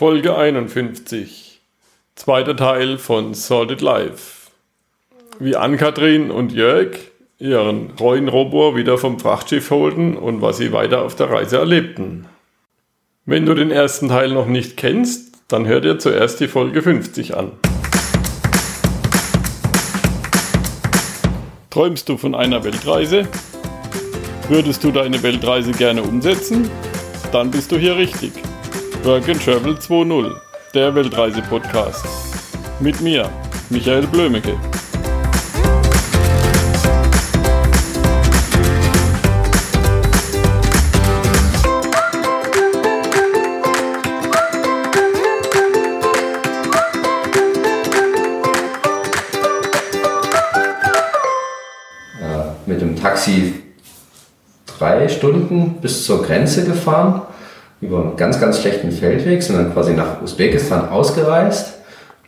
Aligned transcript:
Folge 0.00 0.34
51. 0.34 1.60
Zweiter 2.14 2.56
Teil 2.56 2.96
von 2.96 3.34
Sorted 3.34 3.82
Life. 3.82 4.50
Wie 5.38 5.56
Ann-Kathrin 5.56 6.30
und 6.30 6.52
Jörg 6.52 6.96
ihren 7.38 7.94
treuen 7.98 8.28
Robor 8.28 8.76
wieder 8.76 8.96
vom 8.96 9.20
Frachtschiff 9.20 9.70
holten 9.70 10.16
und 10.16 10.40
was 10.40 10.56
sie 10.56 10.72
weiter 10.72 11.02
auf 11.02 11.16
der 11.16 11.28
Reise 11.28 11.58
erlebten. 11.58 12.24
Wenn 13.26 13.44
du 13.44 13.52
den 13.52 13.70
ersten 13.70 14.08
Teil 14.08 14.30
noch 14.30 14.46
nicht 14.46 14.78
kennst, 14.78 15.34
dann 15.48 15.66
hör 15.66 15.82
dir 15.82 15.98
zuerst 15.98 16.40
die 16.40 16.48
Folge 16.48 16.80
50 16.80 17.36
an. 17.36 17.52
Träumst 21.68 22.08
du 22.08 22.16
von 22.16 22.34
einer 22.34 22.64
Weltreise? 22.64 23.28
Würdest 24.48 24.82
du 24.82 24.92
deine 24.92 25.22
Weltreise 25.22 25.72
gerne 25.72 26.02
umsetzen? 26.02 26.70
Dann 27.32 27.50
bist 27.50 27.70
du 27.70 27.76
hier 27.76 27.98
richtig. 27.98 28.32
Work 29.04 29.28
and 29.30 29.40
Travel 29.42 29.74
2.0, 29.74 30.36
der 30.74 30.94
Weltreise-Podcast. 30.94 32.04
Mit 32.80 33.00
mir, 33.00 33.30
Michael 33.70 34.06
Blömecke. 34.06 34.58
mit 52.66 52.80
dem 52.80 52.94
Taxi 52.94 53.54
drei 54.66 55.08
Stunden 55.08 55.80
bis 55.80 56.04
zur 56.04 56.22
Grenze 56.22 56.64
gefahren, 56.64 57.22
über 57.80 58.00
einen 58.02 58.16
ganz, 58.16 58.40
ganz 58.40 58.60
schlechten 58.60 58.90
Feldweg, 58.92 59.42
sind 59.42 59.56
dann 59.56 59.72
quasi 59.72 59.94
nach 59.94 60.20
Usbekistan 60.22 60.88
ausgereist, 60.90 61.78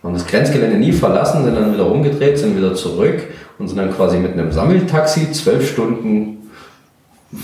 haben 0.02 0.14
das 0.14 0.26
Grenzgelände 0.26 0.76
nie 0.78 0.92
verlassen, 0.92 1.44
sind 1.44 1.54
dann 1.54 1.72
wieder 1.74 1.86
umgedreht, 1.86 2.38
sind 2.38 2.56
wieder 2.56 2.74
zurück 2.74 3.22
und 3.58 3.68
sind 3.68 3.76
dann 3.78 3.94
quasi 3.94 4.16
mit 4.18 4.32
einem 4.32 4.50
Sammeltaxi 4.50 5.30
zwölf 5.32 5.70
Stunden 5.70 6.50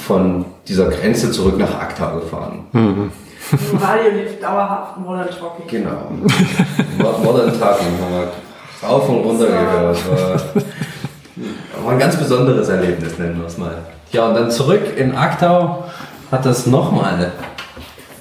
von 0.06 0.44
dieser 0.66 0.86
Grenze 0.88 1.30
zurück 1.30 1.58
nach 1.58 1.78
Akta 1.80 2.14
gefahren. 2.14 2.64
Im 2.72 3.10
Radio 3.78 4.10
lief 4.10 4.40
dauerhaft 4.40 4.98
Modern 4.98 5.28
Talking. 5.28 5.66
Genau. 5.68 5.90
Mo- 6.98 7.18
Modern 7.24 7.58
Talking 7.58 7.86
haben 8.02 8.12
wir 8.12 8.88
rauf 8.88 9.08
und 9.08 9.16
runter 9.16 9.46
gehört. 9.46 9.98
War 11.84 11.92
ein 11.92 11.98
ganz 11.98 12.16
besonderes 12.16 12.68
Erlebnis, 12.68 13.16
nennen 13.18 13.38
wir 13.38 13.46
es 13.46 13.56
mal. 13.56 13.78
Ja, 14.12 14.28
und 14.28 14.34
dann 14.34 14.50
zurück 14.50 14.82
in 14.96 15.14
Aktau 15.14 15.84
hat 16.30 16.44
das 16.44 16.66
nochmal, 16.66 17.32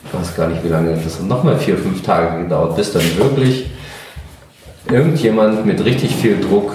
ich 0.07 0.19
weiß 0.19 0.35
gar 0.35 0.47
nicht 0.47 0.63
wie 0.63 0.69
lange, 0.69 0.95
das 0.95 1.19
hat 1.19 1.27
nochmal 1.27 1.57
vier, 1.57 1.77
fünf 1.77 2.01
Tage 2.01 2.43
gedauert, 2.43 2.75
bis 2.75 2.93
dann 2.93 3.03
wirklich 3.17 3.69
irgendjemand 4.89 5.65
mit 5.65 5.83
richtig 5.83 6.15
viel 6.15 6.39
Druck, 6.39 6.71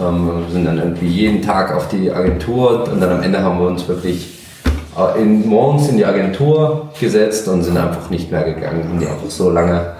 ähm, 0.00 0.44
sind 0.50 0.64
dann 0.64 0.78
irgendwie 0.78 1.06
jeden 1.06 1.42
Tag 1.42 1.74
auf 1.74 1.88
die 1.88 2.10
Agentur 2.10 2.88
und 2.90 3.00
dann 3.00 3.10
am 3.10 3.22
Ende 3.22 3.42
haben 3.42 3.60
wir 3.60 3.66
uns 3.66 3.86
wirklich 3.88 4.40
äh, 4.96 5.20
in, 5.20 5.48
morgens 5.48 5.88
in 5.88 5.96
die 5.96 6.04
Agentur 6.04 6.90
gesetzt 6.98 7.48
und 7.48 7.62
sind 7.62 7.76
einfach 7.76 8.10
nicht 8.10 8.30
mehr 8.30 8.42
gegangen. 8.42 8.88
Haben 8.88 9.00
die 9.00 9.06
einfach 9.06 9.30
so 9.30 9.50
lange 9.50 9.94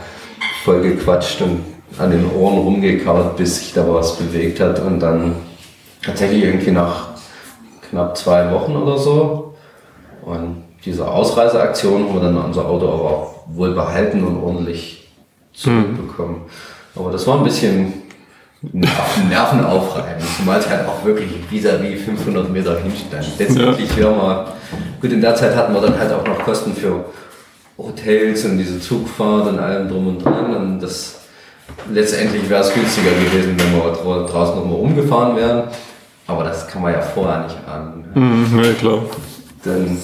voll 0.64 0.80
gequatscht 0.82 1.42
und 1.42 1.60
an 1.98 2.10
den 2.10 2.30
Ohren 2.32 2.58
rumgekaut, 2.58 3.36
bis 3.36 3.58
sich 3.58 3.72
da 3.72 3.84
was 3.86 4.16
bewegt 4.16 4.60
hat. 4.60 4.80
Und 4.80 5.00
dann 5.00 5.34
tatsächlich 6.04 6.44
irgendwie 6.44 6.70
nach 6.70 7.08
knapp 7.88 8.16
zwei 8.16 8.50
Wochen 8.52 8.76
oder 8.76 8.98
so. 8.98 9.54
Und 10.22 10.69
diese 10.84 11.06
Ausreiseaktion 11.09 12.05
haben 12.09 12.14
wir 12.14 12.20
dann 12.23 12.36
unser 12.39 12.67
Auto 12.67 12.86
aber 12.89 13.03
auch 13.05 13.34
wohl 13.48 13.73
behalten 13.75 14.25
und 14.25 14.42
ordentlich 14.42 15.09
zurückbekommen. 15.53 16.42
Aber 16.97 17.11
das 17.12 17.27
war 17.27 17.39
ein 17.39 17.45
bisschen 17.45 17.92
nerven- 18.62 19.28
nervenaufreibend, 19.28 20.25
zumal 20.36 20.58
es 20.61 20.69
halt 20.69 20.86
auch 20.86 21.05
wirklich 21.05 21.31
vis-à-vis 21.51 22.02
500 22.05 22.51
Meter 22.51 22.79
hinstand. 22.80 23.27
Letztendlich 23.39 23.96
wären 23.96 24.17
wir, 24.17 24.52
gut, 25.01 25.13
in 25.13 25.20
der 25.20 25.35
Zeit 25.35 25.55
hatten 25.57 25.73
wir 25.74 25.80
dann 25.80 25.98
halt 25.98 26.13
auch 26.13 26.24
noch 26.27 26.39
Kosten 26.45 26.74
für 26.74 27.05
Hotels 27.79 28.45
und 28.45 28.58
diese 28.58 28.80
Zugfahrt 28.80 29.48
und 29.48 29.58
allem 29.58 29.89
drum 29.89 30.07
und 30.08 30.24
dran. 30.24 30.55
Und 30.55 30.80
das 30.80 31.20
letztendlich 31.90 32.48
wäre 32.48 32.63
es 32.63 32.73
günstiger 32.73 33.11
gewesen, 33.11 33.55
wenn 33.58 33.73
wir 33.74 33.92
dra- 33.95 34.27
draußen 34.27 34.57
nochmal 34.57 34.77
rumgefahren 34.77 35.36
wären. 35.36 35.63
Aber 36.27 36.45
das 36.45 36.67
kann 36.69 36.83
man 36.83 36.92
ja 36.92 37.01
vorher 37.01 37.45
nicht 37.45 37.57
ahnen. 37.69 38.05
Mhm, 38.14 38.63
ja, 38.63 38.73
klar. 38.74 38.98
Denn 39.64 39.98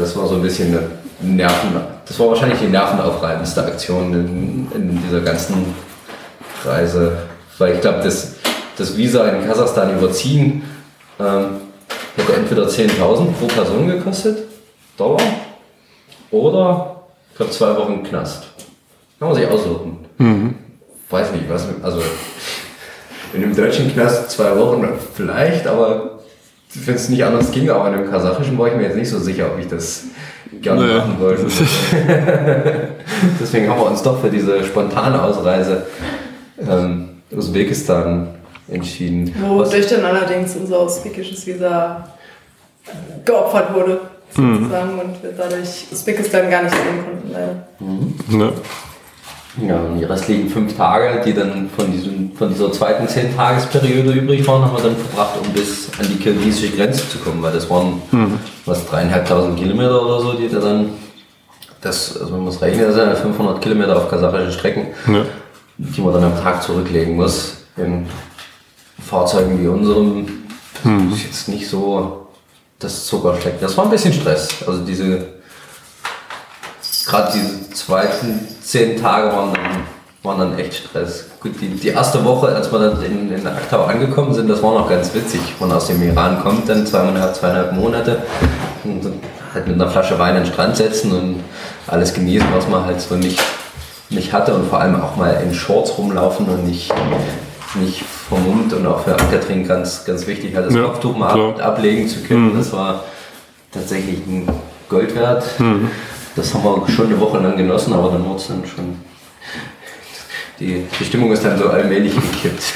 das 0.00 0.16
war 0.16 0.26
so 0.26 0.36
ein 0.36 0.42
bisschen 0.42 0.68
eine 0.68 0.90
Nerven, 1.20 1.80
das 2.06 2.18
war 2.18 2.28
wahrscheinlich 2.28 2.58
die 2.58 2.68
nervenaufreibendste 2.68 3.62
Aktion 3.64 4.12
in, 4.14 4.72
in 4.74 5.02
dieser 5.02 5.20
ganzen 5.20 5.74
Reise. 6.64 7.18
Weil 7.58 7.74
ich 7.74 7.80
glaube, 7.80 8.00
das, 8.02 8.36
das 8.76 8.96
Visa 8.96 9.28
in 9.28 9.46
Kasachstan 9.46 9.96
überziehen 9.98 10.62
ähm, 11.18 11.60
hätte 12.16 12.32
entweder 12.34 12.66
10.000 12.66 13.32
pro 13.32 13.46
Person 13.46 13.86
gekostet, 13.86 14.38
Dollar, 14.96 15.20
oder 16.30 17.02
ich 17.30 17.36
glaube 17.36 17.52
zwei 17.52 17.76
Wochen 17.76 18.02
Knast. 18.02 18.44
Kann 19.18 19.28
man 19.28 19.36
sich 19.36 19.46
aussuchen. 19.46 19.98
Weiß 21.10 21.32
nicht, 21.32 21.48
was, 21.50 21.66
also 21.82 22.00
in 23.34 23.42
einem 23.42 23.54
deutschen 23.54 23.92
Knast 23.92 24.30
zwei 24.30 24.56
Wochen 24.56 24.88
vielleicht, 25.14 25.66
aber 25.66 26.19
wenn 26.74 26.94
es 26.94 27.08
nicht 27.08 27.24
anders 27.24 27.50
ging, 27.50 27.68
aber 27.70 27.88
in 27.88 27.94
einem 27.94 28.10
kasachischen 28.10 28.56
war 28.58 28.68
ich 28.68 28.74
mir 28.74 28.82
jetzt 28.84 28.96
nicht 28.96 29.08
so 29.10 29.18
sicher, 29.18 29.46
ob 29.52 29.58
ich 29.58 29.66
das 29.68 30.04
gerne 30.62 30.86
Nee. 30.86 30.94
machen 30.98 31.16
wollte. 31.20 31.46
Deswegen 33.40 33.68
haben 33.68 33.80
wir 33.80 33.86
uns 33.86 34.02
doch 34.02 34.20
für 34.20 34.30
diese 34.30 34.62
spontane 34.64 35.22
Ausreise 35.22 35.86
ähm, 36.60 37.08
Usbekistan 37.30 38.28
entschieden. 38.68 39.34
Wodurch 39.48 39.86
dann 39.88 40.04
allerdings 40.04 40.54
unser 40.56 40.84
usbekisches 40.84 41.46
Visa 41.46 42.08
geopfert 43.24 43.74
wurde, 43.74 44.00
sozusagen, 44.30 44.98
und 44.98 45.22
wir 45.22 45.32
dadurch 45.36 45.86
Usbekistan 45.92 46.50
gar 46.50 46.62
nicht 46.62 46.74
sehen 46.74 47.04
konnten, 47.04 47.32
leider. 47.32 48.44
Ja. 48.46 48.52
Ja, 49.66 49.76
und 49.80 49.98
die 49.98 50.04
restlichen 50.04 50.48
fünf 50.48 50.76
Tage, 50.76 51.22
die 51.24 51.34
dann 51.34 51.68
von, 51.76 51.90
diesem, 51.90 52.32
von 52.36 52.50
dieser 52.50 52.70
zweiten 52.72 53.08
Zehn-Tagesperiode 53.08 54.12
übrig 54.12 54.46
waren, 54.46 54.62
haben 54.64 54.76
wir 54.76 54.82
dann 54.82 54.96
verbracht, 54.96 55.34
um 55.44 55.52
bis 55.52 55.88
an 55.98 56.06
die 56.08 56.16
kirgisische 56.16 56.70
Grenze 56.76 57.08
zu 57.08 57.18
kommen, 57.18 57.42
weil 57.42 57.52
das 57.52 57.68
waren 57.68 58.00
was 58.64 58.86
dreieinhalbtausend 58.86 59.58
Kilometer 59.58 60.00
oder 60.02 60.20
so, 60.20 60.32
die 60.34 60.48
da 60.48 60.60
dann, 60.60 60.90
das, 61.80 62.16
also 62.20 62.32
wenn 62.34 62.44
man 62.44 62.48
es 62.54 62.62
rechnet, 62.62 62.88
das 62.88 62.94
sind 62.94 63.08
ja 63.08 63.14
500 63.16 63.60
Kilometer 63.60 63.96
auf 63.96 64.08
kasachischen 64.08 64.52
Strecken, 64.52 64.86
Ja. 65.08 65.24
die 65.78 66.00
man 66.00 66.14
dann 66.14 66.24
am 66.24 66.40
Tag 66.42 66.62
zurücklegen 66.62 67.16
muss. 67.16 67.54
In 67.76 68.06
Fahrzeugen 69.04 69.60
wie 69.62 69.66
unserem 69.68 70.26
ist 71.12 71.24
jetzt 71.24 71.48
nicht 71.48 71.68
so 71.68 72.28
das 72.78 73.06
Zuckerschlecken. 73.06 73.58
Das 73.60 73.76
war 73.76 73.84
ein 73.84 73.90
bisschen 73.90 74.12
Stress. 74.12 74.48
Also 74.66 74.84
diese 74.84 75.26
gerade 77.06 77.32
diese 77.34 77.70
zweiten 77.70 78.46
zehn 78.62 79.00
Tage 79.00 79.28
waren 79.28 79.54
dann, 79.54 79.62
waren 80.22 80.38
dann 80.38 80.58
echt 80.58 80.74
Stress. 80.74 81.26
Gut, 81.40 81.52
die, 81.60 81.68
die 81.68 81.88
erste 81.88 82.24
Woche, 82.24 82.48
als 82.48 82.70
wir 82.70 82.78
dann 82.78 83.02
in, 83.02 83.32
in 83.32 83.46
Aktau 83.46 83.84
angekommen 83.84 84.34
sind, 84.34 84.48
das 84.48 84.62
war 84.62 84.74
noch 84.74 84.88
ganz 84.88 85.14
witzig. 85.14 85.40
Man 85.58 85.72
aus 85.72 85.86
dem 85.86 86.02
Iran 86.02 86.40
kommt, 86.42 86.68
dann 86.68 86.86
zweieinhalb, 86.86 87.34
zweieinhalb 87.34 87.72
Monate 87.72 88.22
und 88.84 89.06
halt 89.54 89.66
mit 89.66 89.76
einer 89.76 89.90
Flasche 89.90 90.18
Wein 90.18 90.36
an 90.36 90.44
den 90.44 90.52
Strand 90.52 90.76
setzen 90.76 91.12
und 91.12 91.44
alles 91.86 92.14
genießen, 92.14 92.48
was 92.54 92.68
man 92.68 92.84
halt 92.84 93.00
so 93.00 93.16
nicht, 93.16 93.42
nicht 94.10 94.32
hatte 94.32 94.54
und 94.54 94.68
vor 94.68 94.80
allem 94.80 95.00
auch 95.00 95.16
mal 95.16 95.42
in 95.42 95.54
Shorts 95.54 95.96
rumlaufen 95.96 96.46
und 96.46 96.66
nicht, 96.66 96.92
nicht 97.80 98.04
vermummt 98.28 98.72
und 98.74 98.86
auch 98.86 99.04
für 99.04 99.16
Ann-Kathrin 99.16 99.66
ganz, 99.66 100.04
ganz 100.04 100.26
wichtig, 100.26 100.54
halt 100.54 100.66
das 100.66 100.74
Ja, 100.74 100.82
Kopftuch 100.84 101.16
mal 101.16 101.30
ab, 101.30 101.60
ablegen 101.62 102.08
zu 102.08 102.20
können. 102.22 102.56
Das 102.56 102.72
war 102.72 103.04
tatsächlich 103.72 104.18
ein 104.26 104.48
Gold 104.88 105.14
wert. 105.16 105.44
Das 106.36 106.54
haben 106.54 106.64
wir 106.64 106.88
schon 106.90 107.06
eine 107.06 107.20
Woche 107.20 107.38
lang 107.38 107.56
genossen, 107.56 107.92
aber 107.92 108.10
dann 108.10 108.24
wurde 108.24 108.36
es 108.40 108.48
dann 108.48 108.62
schon. 108.66 108.96
Die, 110.58 110.84
die 110.98 111.04
Stimmung 111.04 111.32
ist 111.32 111.44
dann 111.44 111.58
so 111.58 111.68
allmählich 111.68 112.14
gekippt. 112.14 112.74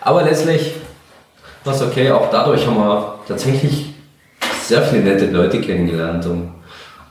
aber 0.00 0.22
letztlich 0.22 0.74
war 1.64 1.74
es 1.74 1.82
okay. 1.82 2.10
Auch 2.10 2.30
dadurch 2.30 2.66
haben 2.66 2.76
wir 2.76 3.14
tatsächlich 3.28 3.94
sehr 4.64 4.82
viele 4.82 5.02
nette 5.02 5.26
Leute 5.26 5.60
kennengelernt 5.60 6.24
und, 6.26 6.50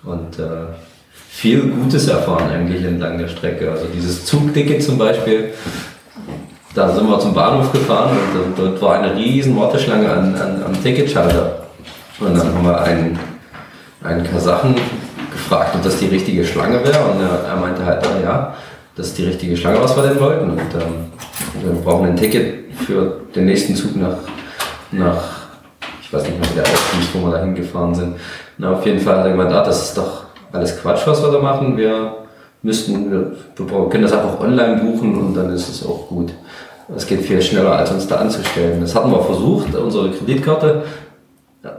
und 0.03 0.39
äh, 0.39 0.45
viel 1.29 1.61
Gutes 1.69 2.07
erfahren 2.07 2.49
eigentlich 2.49 2.83
entlang 2.83 3.17
der 3.19 3.27
Strecke. 3.27 3.71
Also 3.71 3.85
dieses 3.93 4.25
Zugticket 4.25 4.83
zum 4.83 4.97
Beispiel, 4.97 5.53
da 6.73 6.89
sind 6.93 7.07
wir 7.07 7.19
zum 7.19 7.33
Bahnhof 7.33 7.71
gefahren 7.71 8.17
und 8.17 8.57
dort- 8.57 8.71
dort 8.73 8.81
war 8.81 8.99
eine 8.99 9.15
riesen 9.15 9.55
Warteschlange 9.57 10.11
an, 10.11 10.35
an, 10.35 10.63
am 10.65 10.83
Ticketschalter. 10.83 11.67
Und 12.19 12.35
dann 12.37 12.47
haben 12.53 12.65
wir 12.65 12.81
einen, 12.81 13.19
einen 14.03 14.23
Kasachen 14.23 14.75
gefragt, 15.31 15.75
ob 15.75 15.83
das 15.83 15.97
die 15.97 16.07
richtige 16.07 16.45
Schlange 16.45 16.83
wäre. 16.83 17.03
Und 17.05 17.21
er, 17.21 17.49
er 17.49 17.55
meinte 17.55 17.85
halt, 17.85 18.05
ah, 18.05 18.21
ja, 18.21 18.55
das 18.95 19.07
ist 19.07 19.17
die 19.17 19.25
richtige 19.25 19.55
Schlange, 19.55 19.81
was 19.81 19.95
wir 19.95 20.03
denn 20.03 20.19
wollten. 20.19 20.51
Und 20.51 20.59
ähm, 20.59 21.11
wir 21.61 21.71
brauchen 21.81 22.07
ein 22.07 22.15
Ticket 22.15 22.73
für 22.85 23.21
den 23.35 23.45
nächsten 23.45 23.75
Zug 23.75 23.95
nach, 23.95 24.17
nach 24.91 25.39
ich 26.01 26.11
weiß 26.11 26.23
nicht 26.23 26.39
mehr, 26.39 26.49
wie 26.49 26.55
der 26.55 26.63
ausließ, 26.63 27.09
wo 27.13 27.27
wir 27.27 27.37
da 27.37 27.43
hingefahren 27.43 27.93
sind. 27.93 28.15
Na, 28.57 28.73
auf 28.73 28.85
jeden 28.85 28.99
Fall 28.99 29.17
hat 29.17 29.25
er 29.25 29.31
gemeint, 29.31 29.53
ah, 29.53 29.63
das 29.63 29.89
ist 29.89 29.97
doch 29.97 30.23
alles 30.51 30.81
Quatsch, 30.81 31.05
was 31.05 31.21
wir 31.21 31.31
da 31.31 31.39
machen. 31.39 31.77
Wir 31.77 32.15
müssten, 32.63 33.11
wir, 33.11 33.31
wir 33.55 33.89
können 33.89 34.03
das 34.03 34.13
einfach 34.13 34.39
online 34.39 34.77
buchen 34.77 35.15
und 35.15 35.35
dann 35.35 35.53
ist 35.53 35.69
es 35.69 35.85
auch 35.85 36.07
gut. 36.07 36.33
Es 36.95 37.05
geht 37.05 37.21
viel 37.21 37.41
schneller, 37.41 37.73
als 37.73 37.91
uns 37.91 38.07
da 38.07 38.15
anzustellen. 38.15 38.81
Das 38.81 38.95
hatten 38.95 39.11
wir 39.11 39.21
versucht, 39.21 39.75
unsere 39.75 40.09
Kreditkarte. 40.09 40.83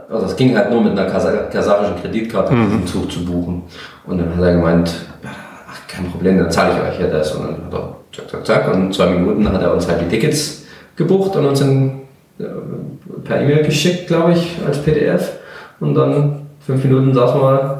Also 0.09 0.27
es 0.27 0.35
ging 0.35 0.55
halt 0.55 0.69
nur 0.69 0.81
mit 0.83 0.91
einer 0.91 1.09
kasachischen 1.09 2.01
Kreditkarte 2.01 2.53
mhm. 2.53 2.65
diesen 2.65 2.87
Zug 2.87 3.11
zu 3.11 3.25
buchen. 3.25 3.63
Und 4.05 4.19
dann 4.19 4.35
hat 4.35 4.43
er 4.43 4.53
gemeint, 4.53 4.93
ach, 5.23 5.87
kein 5.87 6.09
Problem, 6.11 6.37
dann 6.37 6.51
zahle 6.51 6.73
ich 6.73 6.93
euch 6.93 6.99
ja 6.99 7.07
das. 7.07 7.31
Und 7.31 7.43
dann 7.43 7.65
hat 7.65 7.73
er 7.73 7.95
zack, 8.11 8.29
zack, 8.29 8.45
zack. 8.45 8.73
Und 8.73 8.85
in 8.85 8.93
zwei 8.93 9.07
Minuten 9.07 9.51
hat 9.51 9.61
er 9.61 9.73
uns 9.73 9.87
halt 9.87 10.01
die 10.01 10.07
Tickets 10.07 10.65
gebucht 10.95 11.35
und 11.35 11.45
uns 11.45 11.61
in, 11.61 12.01
äh, 12.39 12.43
per 13.23 13.41
E-Mail 13.41 13.63
geschickt, 13.63 14.07
glaube 14.07 14.33
ich, 14.33 14.57
als 14.65 14.83
PDF. 14.83 15.31
Und 15.79 15.95
dann 15.95 16.47
fünf 16.65 16.83
Minuten 16.83 17.13
saß 17.13 17.35
man, 17.35 17.77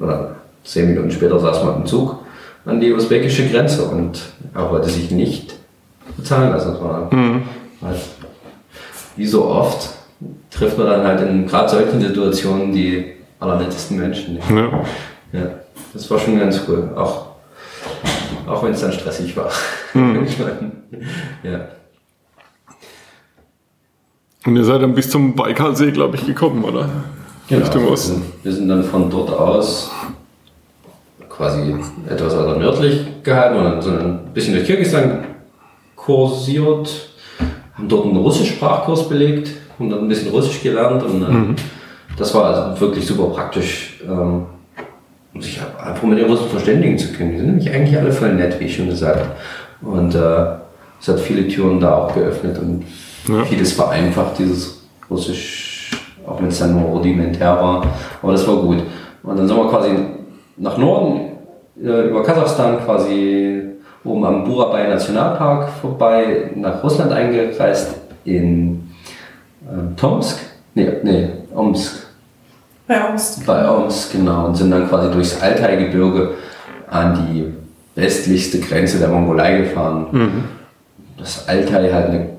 oder 0.00 0.36
zehn 0.64 0.88
Minuten 0.88 1.10
später 1.10 1.38
saß 1.38 1.64
man 1.64 1.76
im 1.76 1.86
Zug 1.86 2.18
an 2.64 2.80
die 2.80 2.92
usbekische 2.92 3.48
Grenze 3.48 3.84
und 3.84 4.20
er 4.54 4.70
wollte 4.70 4.90
sich 4.90 5.10
nicht 5.10 5.54
bezahlen 6.16 6.50
lassen. 6.50 6.72
Das 6.72 6.82
war 6.82 7.14
mhm. 7.14 7.42
halt, 7.80 8.00
wie 9.16 9.26
so 9.26 9.46
oft 9.46 9.97
trifft 10.58 10.76
man 10.76 10.88
dann 10.88 11.06
halt 11.06 11.20
in 11.20 11.46
gerade 11.46 11.68
solchen 11.68 12.00
Situationen 12.00 12.72
die 12.72 13.12
allernettesten 13.38 13.98
Menschen. 13.98 14.38
Ja. 14.50 14.84
ja. 15.32 15.50
Das 15.92 16.10
war 16.10 16.18
schon 16.18 16.38
ganz 16.38 16.62
cool. 16.68 16.90
Auch, 16.96 17.26
auch 18.46 18.62
wenn 18.62 18.72
es 18.72 18.80
dann 18.80 18.92
stressig 18.92 19.36
war. 19.36 19.50
Mhm. 19.94 20.26
ja. 21.44 21.60
Und 24.44 24.56
ihr 24.56 24.64
seid 24.64 24.82
dann 24.82 24.94
bis 24.94 25.10
zum 25.10 25.34
Baikalsee, 25.34 25.92
glaube 25.92 26.16
ich, 26.16 26.26
gekommen, 26.26 26.64
oder? 26.64 26.88
Genau. 27.48 27.62
Richtung 27.62 27.88
Osten. 27.88 28.22
Wir 28.42 28.52
sind 28.52 28.68
dann 28.68 28.82
von 28.82 29.08
dort 29.08 29.30
aus 29.30 29.90
quasi 31.28 31.74
etwas 32.08 32.36
weiter 32.36 32.56
nördlich 32.56 33.22
gehalten 33.22 33.64
und 33.64 33.82
sind 33.82 34.00
ein 34.00 34.18
bisschen 34.34 34.54
durch 34.54 34.66
Kirgisistan 34.66 35.24
kursiert, 35.94 37.10
haben 37.74 37.88
dort 37.88 38.06
einen 38.06 38.16
Russischsprachkurs 38.16 39.08
belegt 39.08 39.50
und 39.78 39.90
dann 39.90 40.00
ein 40.00 40.08
bisschen 40.08 40.30
Russisch 40.30 40.62
gelernt 40.62 41.02
und 41.02 41.20
mhm. 41.20 41.56
das 42.16 42.34
war 42.34 42.44
also 42.44 42.80
wirklich 42.80 43.06
super 43.06 43.26
praktisch, 43.26 44.00
ähm, 44.06 44.46
um 45.34 45.42
sich 45.42 45.60
einfach 45.80 46.02
mit 46.02 46.18
den 46.18 46.28
Russen 46.28 46.48
verständigen 46.48 46.98
zu 46.98 47.12
können. 47.12 47.32
Die 47.32 47.38
sind 47.38 47.46
nämlich 47.46 47.70
eigentlich 47.70 47.98
alle 47.98 48.12
voll 48.12 48.34
nett, 48.34 48.58
wie 48.58 48.64
ich 48.64 48.76
schon 48.76 48.88
gesagt 48.88 49.20
habe. 49.20 49.30
Und 49.80 50.14
äh, 50.14 50.58
es 51.00 51.08
hat 51.08 51.20
viele 51.20 51.46
Türen 51.46 51.78
da 51.80 51.94
auch 51.94 52.14
geöffnet 52.14 52.58
und 52.58 52.84
ja. 53.28 53.44
Vieles 53.44 53.72
vereinfacht, 53.72 54.38
dieses 54.38 54.82
Russisch, 55.10 55.90
auch 56.26 56.40
wenn 56.40 56.48
es 56.48 56.58
dann 56.58 56.80
nur 56.80 56.88
rudimentär 56.88 57.54
war. 57.56 57.84
Aber 58.22 58.32
das 58.32 58.46
war 58.48 58.56
gut. 58.56 58.82
Und 59.22 59.36
dann 59.36 59.46
sind 59.46 59.56
wir 59.56 59.68
quasi 59.68 59.90
nach 60.56 60.78
Norden, 60.78 61.32
äh, 61.82 62.08
über 62.08 62.22
Kasachstan, 62.22 62.78
quasi 62.84 63.62
oben 64.04 64.24
am 64.24 64.44
Burabay 64.44 64.88
Nationalpark 64.88 65.68
vorbei, 65.80 66.50
nach 66.54 66.82
Russland 66.82 67.12
eingereist, 67.12 67.96
in 68.24 68.87
äh, 69.66 69.96
Tomsk. 69.96 70.38
Nee, 70.74 70.92
nee, 71.02 71.28
Omsk. 71.54 72.06
Bei 72.86 73.08
Omsk. 73.08 73.46
Bei 73.46 73.68
Omsk, 73.68 74.12
genau. 74.12 74.46
Und 74.46 74.56
sind 74.56 74.70
dann 74.70 74.88
quasi 74.88 75.10
durchs 75.10 75.40
Altai-Gebirge 75.40 76.30
an 76.90 77.26
die 77.32 77.52
westlichste 77.94 78.60
Grenze 78.60 78.98
der 78.98 79.08
Mongolei 79.08 79.58
gefahren. 79.58 80.06
Mhm. 80.12 80.44
Das 81.18 81.48
Altai 81.48 81.90
hat 81.92 82.06
eine 82.06 82.30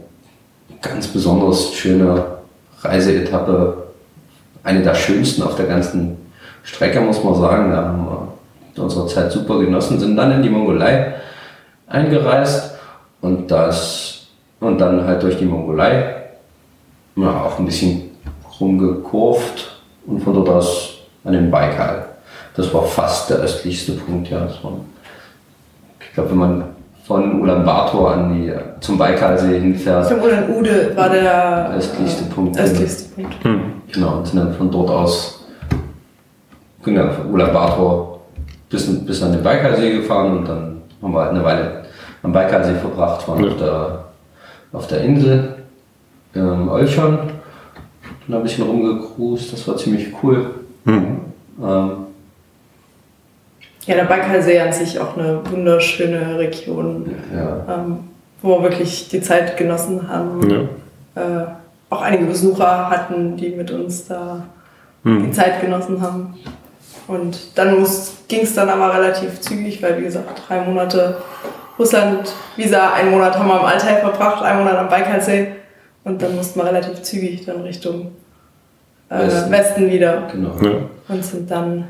ganz 0.81 1.07
besonders 1.07 1.73
schöne 1.73 2.23
Reiseetappe. 2.81 3.89
Eine 4.63 4.81
der 4.81 4.95
schönsten 4.95 5.43
auf 5.43 5.55
der 5.55 5.65
ganzen 5.65 6.17
Strecke, 6.63 7.01
muss 7.01 7.23
man 7.23 7.35
sagen. 7.35 7.71
Da 7.71 7.83
haben 7.83 8.05
wir 8.05 8.83
unsere 8.83 9.07
Zeit 9.07 9.31
super 9.31 9.59
genossen, 9.59 9.99
sind 9.99 10.15
dann 10.15 10.31
in 10.31 10.41
die 10.41 10.49
Mongolei 10.49 11.15
eingereist 11.87 12.75
und 13.21 13.51
das 13.51 14.27
und 14.59 14.79
dann 14.79 15.05
halt 15.05 15.23
durch 15.23 15.37
die 15.37 15.45
Mongolei 15.45 16.18
ja, 17.15 17.43
auch 17.43 17.59
ein 17.59 17.65
bisschen 17.65 18.11
rumgekurvt 18.59 19.81
und 20.05 20.21
von 20.21 20.33
dort 20.33 20.49
aus 20.49 20.97
an 21.23 21.33
den 21.33 21.51
Baikal. 21.51 22.05
Das 22.55 22.73
war 22.73 22.83
fast 22.83 23.29
der 23.29 23.37
östlichste 23.37 23.93
Punkt, 23.93 24.29
ja. 24.29 24.41
War, 24.63 24.73
ich 25.99 26.13
glaube, 26.13 26.31
wenn 26.31 26.37
man 26.37 26.63
von 27.05 27.41
Ulaanbaatar 27.41 28.13
an 28.13 28.33
die, 28.33 28.53
zum 28.81 28.97
Baikalsee 28.97 29.59
hinfährt. 29.59 30.07
Zum 30.07 30.21
Ulan-Ude 30.21 30.95
war 30.95 31.09
der 31.09 31.73
östlichste 31.75 32.25
Punkt. 32.25 32.59
Östlichste 32.59 33.15
Punkt. 33.15 33.43
Hm. 33.43 33.61
Genau, 33.91 34.17
und 34.17 34.27
sind 34.27 34.39
dann 34.39 34.53
von 34.53 34.69
dort 34.69 34.89
aus 34.89 35.45
genau, 36.83 37.11
von 37.11 37.33
Ulaanbaatar 37.33 38.19
bis, 38.69 39.05
bis 39.05 39.23
an 39.23 39.31
den 39.31 39.43
Baikalsee 39.43 39.97
gefahren 39.97 40.37
und 40.37 40.47
dann 40.47 40.81
haben 41.01 41.13
wir 41.13 41.21
halt 41.21 41.31
eine 41.31 41.43
Weile 41.43 41.83
am 42.23 42.31
Baikalsee 42.31 42.75
verbracht, 42.75 43.27
waren 43.27 43.43
ja. 43.43 43.49
auf, 43.49 43.57
der, 43.57 44.03
auf 44.73 44.87
der 44.87 45.01
Insel 45.01 45.55
ähm, 46.35 46.69
Olchon, 46.69 47.19
dann 48.27 48.37
ein 48.37 48.43
bisschen 48.43 48.65
rumgecruised, 48.65 49.53
das 49.53 49.67
war 49.67 49.77
ziemlich 49.77 50.07
cool. 50.21 50.51
Hm. 50.85 51.19
Ähm, 51.61 51.91
ja, 53.85 53.95
der 53.95 54.03
Baikalsee 54.03 54.59
an 54.59 54.71
sich 54.71 54.99
auch 54.99 55.17
eine 55.17 55.41
wunderschöne 55.49 56.37
Region, 56.37 57.09
ja. 57.33 57.75
ähm, 57.75 57.99
wo 58.41 58.57
wir 58.57 58.69
wirklich 58.69 59.09
die 59.09 59.21
Zeit 59.21 59.57
genossen 59.57 60.07
haben. 60.07 60.67
Ja. 61.15 61.21
Äh, 61.21 61.45
auch 61.89 62.01
einige 62.01 62.25
Besucher 62.25 62.89
hatten, 62.89 63.35
die 63.35 63.49
mit 63.49 63.71
uns 63.71 64.05
da 64.07 64.43
hm. 65.03 65.25
die 65.25 65.31
Zeit 65.31 65.59
genossen 65.61 66.01
haben. 66.01 66.35
Und 67.07 67.57
dann 67.57 67.83
ging 68.27 68.41
es 68.41 68.53
dann 68.53 68.69
aber 68.69 68.93
relativ 68.93 69.41
zügig, 69.41 69.81
weil 69.81 69.97
wie 69.97 70.03
gesagt, 70.03 70.43
drei 70.47 70.61
Monate 70.61 71.17
Russland, 71.79 72.31
Visa, 72.55 72.93
einen 72.93 73.09
Monat 73.09 73.39
haben 73.39 73.47
wir 73.47 73.59
im 73.59 73.65
Altai 73.65 73.95
verbracht, 74.01 74.43
einen 74.43 74.59
Monat 74.59 74.77
am 74.77 74.89
Baikalsee 74.89 75.47
und 76.03 76.21
dann 76.21 76.35
mussten 76.35 76.59
wir 76.59 76.65
relativ 76.65 77.01
zügig 77.01 77.45
dann 77.45 77.61
Richtung 77.61 78.11
äh, 79.09 79.19
Westen. 79.19 79.51
Westen. 79.51 79.91
wieder. 79.91 80.27
Genau. 80.31 80.55
Ja. 80.61 80.89
Und 81.07 81.23
sind 81.23 81.49
dann 81.49 81.85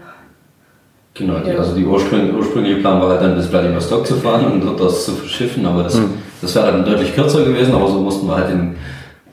Genau, 1.16 1.40
die, 1.40 1.52
also 1.52 1.76
die 1.76 1.86
ursprüngliche, 1.86 2.34
ursprüngliche 2.34 2.80
Plan 2.80 3.02
war 3.02 3.10
halt 3.10 3.22
dann 3.22 3.36
bis 3.36 3.48
Vladivostok 3.48 4.08
zu 4.08 4.16
fahren 4.16 4.46
und 4.46 4.64
dort 4.64 4.80
das 4.80 5.06
zu 5.06 5.12
verschiffen, 5.12 5.66
aber 5.66 5.84
das, 5.84 5.96
mhm. 5.96 6.14
das 6.42 6.56
wäre 6.56 6.72
dann 6.72 6.86
deutlich 6.86 7.14
kürzer 7.14 7.44
gewesen, 7.44 7.74
aber 7.74 7.88
so 7.88 8.00
mussten 8.00 8.28
wir 8.28 8.38
halt 8.38 8.50
den, 8.50 8.76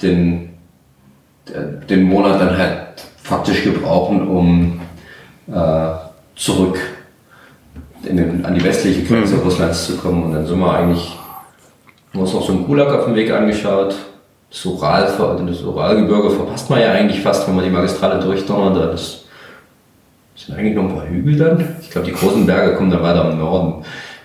den, 0.03 0.49
den 1.89 2.03
Monat 2.03 2.41
dann 2.41 2.59
halt 2.59 3.05
faktisch 3.23 3.63
gebrauchen, 3.63 4.27
um 4.27 4.81
äh, 5.53 5.93
zurück 6.35 6.79
den, 8.05 8.45
an 8.45 8.55
die 8.55 8.65
westliche 8.65 9.03
Grenze 9.03 9.37
mhm. 9.37 9.43
Russlands 9.43 9.87
zu 9.87 9.97
kommen. 9.97 10.25
Und 10.25 10.33
dann 10.33 10.47
sind 10.47 10.59
wir 10.59 10.73
eigentlich, 10.73 11.17
haben 12.13 12.21
uns 12.21 12.33
noch 12.33 12.45
so 12.45 12.53
einen 12.53 12.67
Gulag 12.67 12.89
auf 12.89 13.05
dem 13.05 13.15
Weg 13.15 13.31
angeschaut. 13.31 13.95
Das, 14.57 14.65
Ural, 14.65 15.03
das 15.47 15.63
Uralgebirge 15.63 16.31
verpasst 16.31 16.71
man 16.71 16.81
ja 16.81 16.93
eigentlich 16.93 17.21
fast, 17.21 17.47
wenn 17.47 17.57
man 17.57 17.65
die 17.65 17.71
Magistrale 17.71 18.19
durchdonnert. 18.19 18.95
Das 18.95 19.27
das 20.37 20.47
sind 20.47 20.59
eigentlich 20.59 20.75
noch 20.75 20.85
ein 20.85 20.95
paar 20.95 21.09
Hügel 21.09 21.37
dann. 21.37 21.77
Ich 21.81 21.91
glaube, 21.91 22.07
die 22.07 22.13
großen 22.13 22.45
Berge 22.45 22.77
kommen 22.77 22.91
dann 22.91 23.03
weiter 23.03 23.31
im 23.31 23.39
Norden. 23.39 23.85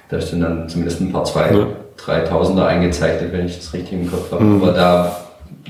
Da 0.10 0.20
sind 0.20 0.42
dann 0.42 0.68
zumindest 0.68 1.00
ein 1.00 1.12
paar 1.12 1.24
zwei, 1.24 1.52
ja. 1.54 1.68
3000er 2.06 2.66
eingezeichnet, 2.66 3.32
wenn 3.32 3.46
ich 3.46 3.56
das 3.58 3.74
richtig 3.74 3.94
im 3.94 4.12
Kopf 4.12 4.30
habe. 4.32 4.44
Mhm. 4.44 4.62
Aber 4.62 4.74
da 4.74 5.16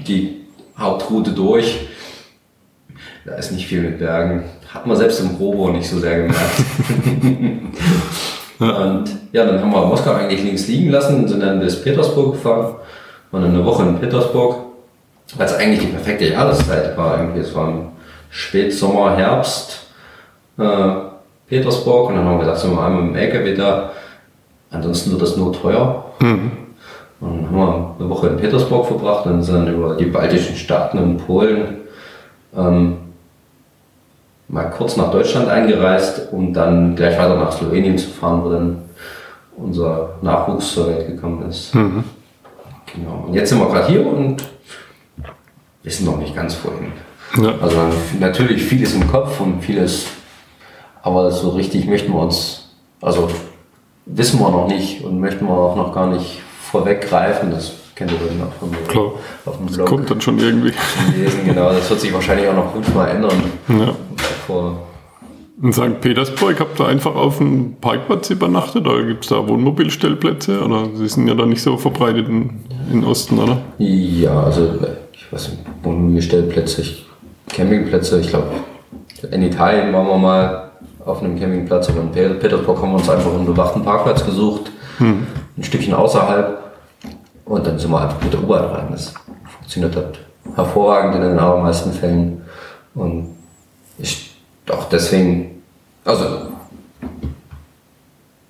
die 0.07 0.47
Hauptroute 0.77 1.31
durch, 1.31 1.87
da 3.23 3.35
ist 3.35 3.51
nicht 3.51 3.67
viel 3.67 3.81
mit 3.81 3.99
Bergen. 3.99 4.45
Hat 4.67 4.87
man 4.87 4.97
selbst 4.97 5.19
im 5.19 5.35
Robo 5.35 5.69
nicht 5.69 5.87
so 5.87 5.99
sehr 5.99 6.21
gemerkt. 6.21 6.39
und 8.59 9.05
ja, 9.31 9.45
dann 9.45 9.61
haben 9.61 9.71
wir 9.71 9.85
Moskau 9.85 10.13
eigentlich 10.13 10.43
links 10.43 10.67
liegen 10.67 10.89
lassen 10.89 11.17
und 11.17 11.27
sind 11.27 11.41
dann 11.41 11.59
bis 11.59 11.83
Petersburg 11.83 12.33
gefahren. 12.33 12.75
Waren 13.31 13.43
dann 13.43 13.55
eine 13.55 13.65
Woche 13.65 13.83
in 13.83 13.99
Petersburg, 13.99 14.57
weil 15.35 15.45
es 15.45 15.53
eigentlich 15.55 15.79
die 15.79 15.87
perfekte 15.87 16.25
Jahreszeit 16.25 16.97
war. 16.97 17.17
Irgendwie. 17.17 17.39
Es 17.39 17.55
war 17.55 17.67
im 17.67 17.87
Spätsommer, 18.29 19.15
Herbst 19.15 19.87
äh, 20.57 20.93
Petersburg 21.47 22.09
und 22.09 22.15
dann 22.15 22.25
haben 22.25 22.37
wir 22.37 22.45
gedacht, 22.45 22.59
sind 22.59 22.75
wir 22.75 22.83
einmal 22.83 23.03
dem 23.03 23.15
LKW 23.15 23.55
da. 23.55 23.91
Ansonsten 24.69 25.11
wird 25.11 25.21
das 25.21 25.35
nur 25.35 25.51
teuer. 25.51 26.05
Mhm. 26.19 26.51
Und 27.19 27.37
dann 27.37 27.45
haben 27.47 27.55
wir 27.55 27.95
eine 27.99 28.09
Woche 28.09 28.27
in 28.27 28.37
Petersburg 28.37 28.87
verbracht 28.87 29.25
und 29.25 29.43
sind 29.43 29.55
dann 29.55 29.73
über 29.73 29.95
die 29.95 30.05
baltischen 30.05 30.55
Staaten 30.55 30.97
und 30.97 31.17
Polen 31.17 31.81
ähm, 32.55 32.97
mal 34.47 34.69
kurz 34.69 34.97
nach 34.97 35.11
Deutschland 35.11 35.49
eingereist, 35.49 36.31
um 36.31 36.53
dann 36.53 36.95
gleich 36.95 37.17
weiter 37.17 37.35
nach 37.35 37.51
Slowenien 37.51 37.97
zu 37.97 38.09
fahren, 38.09 38.43
wo 38.43 38.49
dann 38.49 38.77
unser 39.57 40.15
Nachwuchs 40.21 40.73
zur 40.73 40.87
Welt 40.87 41.07
gekommen 41.07 41.47
ist. 41.49 41.75
Mhm. 41.75 42.03
Genau. 42.93 43.25
Und 43.27 43.33
jetzt 43.33 43.49
sind 43.49 43.59
wir 43.59 43.67
gerade 43.67 43.87
hier 43.87 44.05
und 44.05 44.43
wissen 45.83 46.05
noch 46.05 46.17
nicht 46.17 46.35
ganz 46.35 46.57
wohin. 46.63 46.91
Ja. 47.43 47.53
Also 47.61 47.77
natürlich 48.19 48.63
vieles 48.63 48.93
im 48.93 49.09
Kopf 49.09 49.39
und 49.39 49.61
vieles 49.63 50.07
aber 51.03 51.31
so 51.31 51.49
richtig 51.49 51.87
möchten 51.87 52.13
wir 52.13 52.19
uns, 52.19 52.69
also 53.01 53.29
wissen 54.05 54.39
wir 54.39 54.49
noch 54.49 54.67
nicht 54.67 55.03
und 55.03 55.19
möchten 55.19 55.45
wir 55.47 55.53
auch 55.53 55.75
noch 55.75 55.93
gar 55.93 56.07
nicht 56.07 56.41
vorweggreifen. 56.71 57.51
Das 57.51 57.71
kennt 57.95 58.11
ihr 58.11 58.17
dann 58.17 58.47
auch 58.47 58.53
von 58.53 58.71
Klar. 58.87 59.11
auf 59.45 59.57
dem 59.57 59.65
Blog. 59.65 59.77
Das 59.77 59.89
kommt 59.89 60.11
dann 60.11 60.21
schon 60.21 60.39
irgendwie. 60.39 60.73
Lesen, 61.17 61.45
genau. 61.45 61.71
Das 61.71 61.89
wird 61.89 62.01
sich 62.01 62.13
wahrscheinlich 62.13 62.47
auch 62.47 62.55
noch 62.55 62.73
gut 62.73 62.93
mal 62.93 63.07
ändern. 63.07 63.43
Ja. 63.67 63.95
Vor 64.45 64.87
In 65.61 65.73
St. 65.73 66.01
Petersburg 66.01 66.59
habt 66.59 66.79
ihr 66.79 66.87
einfach 66.87 67.15
auf 67.15 67.37
dem 67.37 67.75
Parkplatz 67.79 68.31
übernachtet 68.31 68.87
oder 68.87 69.03
gibt 69.03 69.25
es 69.25 69.29
da 69.29 69.47
Wohnmobilstellplätze? 69.47 70.63
Oder 70.63 70.87
sie 70.95 71.07
sind 71.07 71.27
ja 71.27 71.35
da 71.35 71.45
nicht 71.45 71.61
so 71.61 71.77
verbreitet 71.77 72.27
in, 72.27 72.61
in 72.91 73.03
Osten, 73.03 73.37
oder? 73.37 73.61
Ja, 73.77 74.43
also 74.43 74.73
ich 75.13 75.31
weiß 75.31 75.49
nicht, 75.49 75.61
Wohnmobilstellplätze, 75.83 76.83
Campingplätze, 77.49 78.19
ich 78.19 78.29
glaube, 78.29 78.47
in 79.29 79.43
Italien 79.43 79.93
waren 79.93 80.07
wir 80.07 80.17
mal 80.17 80.71
auf 81.05 81.21
einem 81.21 81.39
Campingplatz, 81.39 81.89
aber 81.89 82.01
in 82.01 82.11
Petersburg 82.11 82.81
haben 82.81 82.91
wir 82.91 82.97
uns 82.97 83.09
einfach 83.09 83.31
einen 83.31 83.45
bewachten 83.45 83.83
Parkplatz 83.83 84.25
gesucht, 84.25 84.71
hm. 84.97 85.27
ein 85.57 85.63
Stückchen 85.63 85.93
außerhalb 85.93 86.57
und 87.45 87.67
dann 87.67 87.77
sind 87.77 87.91
wir 87.91 88.01
einfach 88.01 88.21
mit 88.23 88.33
der 88.33 88.43
U-Bahn 88.43 88.65
rein. 88.65 88.87
Das 88.91 89.13
funktioniert 89.57 89.95
hat 89.95 90.19
hervorragend 90.55 91.15
in 91.15 91.21
den 91.21 91.39
allermeisten 91.39 91.91
Fällen 91.91 92.41
und 92.95 93.35
ich 93.99 94.31
auch 94.69 94.85
deswegen, 94.85 95.50
also 96.05 96.25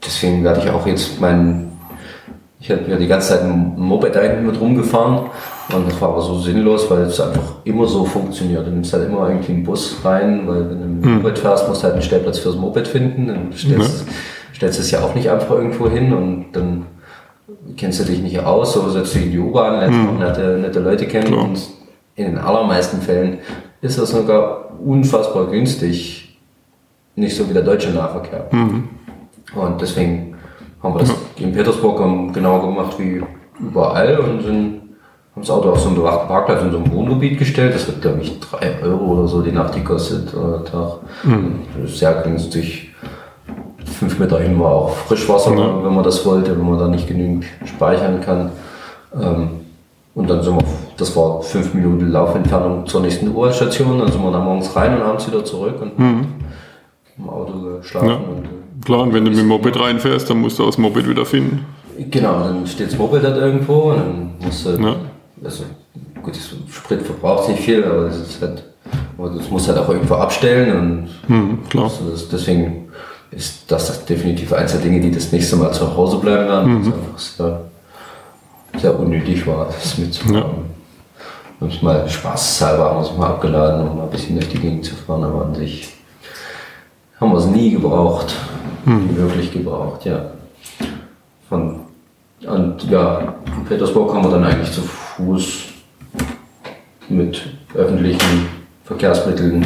deswegen 0.05 0.43
werde 0.43 0.62
ich 0.62 0.70
auch 0.70 0.86
jetzt 0.86 1.20
mein, 1.20 1.72
ich 2.60 2.70
habe 2.72 2.81
ja 2.88 2.98
die 2.98 3.08
ganze 3.08 3.29
Zeit 3.29 3.41
ein 3.43 3.74
Moped 3.77 4.15
da 4.15 4.22
hinten 4.22 4.46
mit 4.46 4.60
rumgefahren 4.60 5.29
und 5.74 5.88
das 5.88 6.00
war 6.01 6.10
aber 6.10 6.22
so 6.22 6.39
sinnlos, 6.39 6.89
weil 6.89 7.03
es 7.03 7.20
einfach 7.20 7.55
immer 7.63 7.88
so 7.88 8.05
funktioniert. 8.05 8.65
Du 8.65 8.72
nimmst 8.72 8.93
halt 8.93 9.08
immer 9.08 9.29
irgendwie 9.29 9.53
einen 9.53 9.63
Bus 9.63 9.98
rein, 10.03 10.48
weil 10.48 10.70
wenn 10.70 10.81
du 10.81 10.88
mit 10.88 11.03
dem 11.03 11.12
hm. 11.12 11.22
Moped 11.22 11.39
fährst, 11.39 11.67
musst 11.67 11.81
du 11.81 11.86
halt 11.86 11.93
einen 11.93 12.03
Stellplatz 12.03 12.39
fürs 12.39 12.55
Moped 12.55 12.88
finden, 12.88 13.27
dann 13.27 13.53
stellst, 13.55 14.08
ja. 14.08 14.13
stellst 14.55 14.79
es 14.79 14.91
ja 14.91 15.01
auch 15.01 15.15
nicht 15.15 15.29
einfach 15.29 15.55
irgendwo 15.55 15.89
hin 15.89 16.13
und 16.13 16.51
dann 16.53 16.86
kennst 17.77 18.00
du 18.00 18.03
dich 18.03 18.22
nicht 18.22 18.39
aus, 18.39 18.74
so 18.74 18.89
setzt 18.89 19.15
du 19.15 19.20
in 19.20 19.31
die 19.31 19.39
U-Bahn, 19.39 19.79
lernst 19.79 20.00
hm. 20.00 20.20
nette, 20.20 20.58
nette 20.62 20.79
Leute 20.79 21.05
kennen 21.05 21.27
Klar. 21.27 21.43
und 21.46 21.60
in 22.15 22.25
den 22.25 22.38
allermeisten 22.38 23.01
Fällen 23.01 23.39
ist 23.81 23.98
das 23.98 24.12
sogar 24.12 24.72
unfassbar 24.84 25.48
günstig, 25.48 26.21
nicht 27.15 27.36
so 27.36 27.48
wie 27.50 27.53
der 27.53 27.63
deutsche 27.63 27.91
Nahverkehr. 27.91 28.48
Mhm. 28.51 28.89
Und 29.56 29.82
deswegen 29.82 30.36
haben 30.82 30.96
wir 30.96 31.00
das 31.00 31.10
ja. 31.10 31.46
in 31.46 31.53
Petersburg 31.53 32.34
genau 32.34 32.62
gemacht 32.62 32.98
wie 32.98 33.22
überall 33.60 34.18
und 34.20 34.41
sind, 34.44 34.82
haben 35.36 35.41
das 35.41 35.50
Auto 35.50 35.70
auf 35.70 35.80
so 35.80 35.88
einen 35.88 35.98
bewachten 35.98 36.27
Parkplatz 36.27 36.62
in 36.63 36.72
so 36.72 36.77
einem 36.77 36.91
Wohngebiet 36.91 37.38
gestellt. 37.38 37.75
Das 37.75 37.88
hat, 37.88 38.01
glaube 38.01 38.22
ich, 38.22 38.39
3 38.39 38.82
Euro 38.84 39.06
oder 39.13 39.27
so 39.27 39.41
die 39.41 39.51
Nacht 39.51 39.74
gekostet 39.74 40.34
oder 40.34 40.63
Tag. 40.63 41.00
Mhm. 41.24 41.62
Sehr 41.86 42.13
günstig. 42.24 42.89
Fünf 43.86 44.20
Meter 44.20 44.39
hin 44.39 44.60
war 44.60 44.72
auch 44.72 44.89
Frischwasser, 44.91 45.56
ja. 45.56 45.84
wenn 45.84 45.94
man 45.94 46.03
das 46.03 46.25
wollte, 46.25 46.58
wenn 46.58 46.68
man 46.68 46.80
da 46.80 46.88
nicht 46.88 47.08
genügend 47.08 47.46
speichern 47.65 48.22
kann. 48.22 48.51
Ähm, 49.13 49.50
und 50.13 50.30
dann 50.30 50.41
sind 50.41 50.56
wir, 50.56 50.65
das 50.98 51.15
war 51.15 51.41
fünf 51.41 51.74
Minuten 51.74 52.12
Laufentfernung 52.12 52.86
zur 52.86 53.01
nächsten 53.01 53.30
U-Bahn-Station, 53.30 54.00
dann 54.00 54.12
sind 54.12 54.22
wir 54.22 54.32
dann 54.32 54.44
morgens 54.44 54.75
rein 54.75 54.96
und 54.96 55.03
abends 55.03 55.27
wieder 55.27 55.44
zurück 55.46 55.82
und 55.82 55.98
mhm. 55.98 56.25
Im 57.22 57.30
Auto 57.30 57.78
geschlafen. 57.78 58.10
Ja. 58.10 58.16
Und, 58.16 58.46
äh, 58.46 58.86
Klar, 58.86 59.01
und 59.01 59.13
wenn 59.13 59.24
du 59.25 59.32
mit 59.32 59.40
dem 59.40 59.48
Moped 59.48 59.80
reinfährst, 59.80 60.30
dann 60.30 60.40
musst 60.40 60.58
du 60.58 60.66
das 60.66 60.78
Moped 60.78 61.08
wieder 61.08 61.25
finden. 61.25 61.66
Genau, 62.10 62.40
dann 62.40 62.66
steht 62.66 62.92
das 62.92 62.98
Moped 62.98 63.24
dort 63.24 63.38
irgendwo 63.38 63.92
und 63.92 63.98
dann 63.98 64.32
musst 64.44 64.66
du, 64.66 64.72
ja. 64.72 64.96
also 65.44 65.66
gut, 66.24 66.36
das 66.36 66.56
Sprit 66.74 67.01
verbraucht 67.04 67.50
nicht 67.50 67.62
viel, 67.62 67.84
aber 67.84 68.06
das 68.06 68.18
ist 68.18 68.42
halt, 68.42 68.63
das 69.18 69.50
musst 69.51 69.68
du 69.68 69.74
halt 69.74 69.84
auch 69.84 69.90
irgendwo 69.90 70.16
abstellen 70.16 71.10
und 71.28 71.30
mhm, 71.30 71.60
klar. 71.70 71.92
Das, 72.10 72.30
deswegen 72.30 72.90
ist 73.30 73.72
das 73.72 74.04
definitiv 74.06 74.51
eins 74.54 74.72
der 74.72 74.82
Dinge, 74.82 75.00
die 75.00 75.12
das 75.12 75.32
nächste 75.32 75.58
Mal 75.58 75.72
zu 75.72 75.96
Hause 75.96 76.18
bleiben 76.18 76.48
werden. 76.48 76.74
Mhm. 76.74 76.94
Das 77.13 77.24
ist 77.24 77.42
einfach 77.42 77.60
sehr, 78.74 78.82
sehr 78.82 79.00
unnötig 79.00 79.46
war, 79.46 79.68
das 79.68 79.98
mitzumachen. 79.98 80.42
Ja. 80.42 80.46
Und 81.60 81.84
mal 81.84 82.10
spaßhalber 82.10 82.86
haben 82.86 82.98
wir 82.98 83.10
es 83.12 83.16
mal 83.16 83.28
abgeladen, 83.28 83.88
um 83.88 83.98
mal 83.98 84.06
ein 84.06 84.10
bisschen 84.10 84.36
durch 84.36 84.50
die 84.50 84.58
Gegend 84.58 84.84
zu 84.84 84.96
fahren, 84.96 85.24
aber 85.24 85.46
an 85.46 85.54
sich 85.54 85.94
haben 87.22 87.32
wir 87.32 87.38
es 87.38 87.46
nie 87.46 87.72
gebraucht. 87.72 88.36
Hm. 88.86 89.08
Nie 89.08 89.16
wirklich 89.16 89.51
gebraucht, 89.51 90.04
ja. 90.06 90.32
Von, 91.48 91.82
und 92.46 92.84
ja, 92.90 93.36
in 93.46 93.66
Petersburg 93.66 94.13
haben 94.13 94.25
wir 94.25 94.32
dann 94.32 94.44
eigentlich 94.44 94.72
zu 94.72 94.82
Fuß 94.82 95.66
mit 97.10 97.42
öffentlichen 97.75 98.48
Verkehrsmitteln 98.86 99.66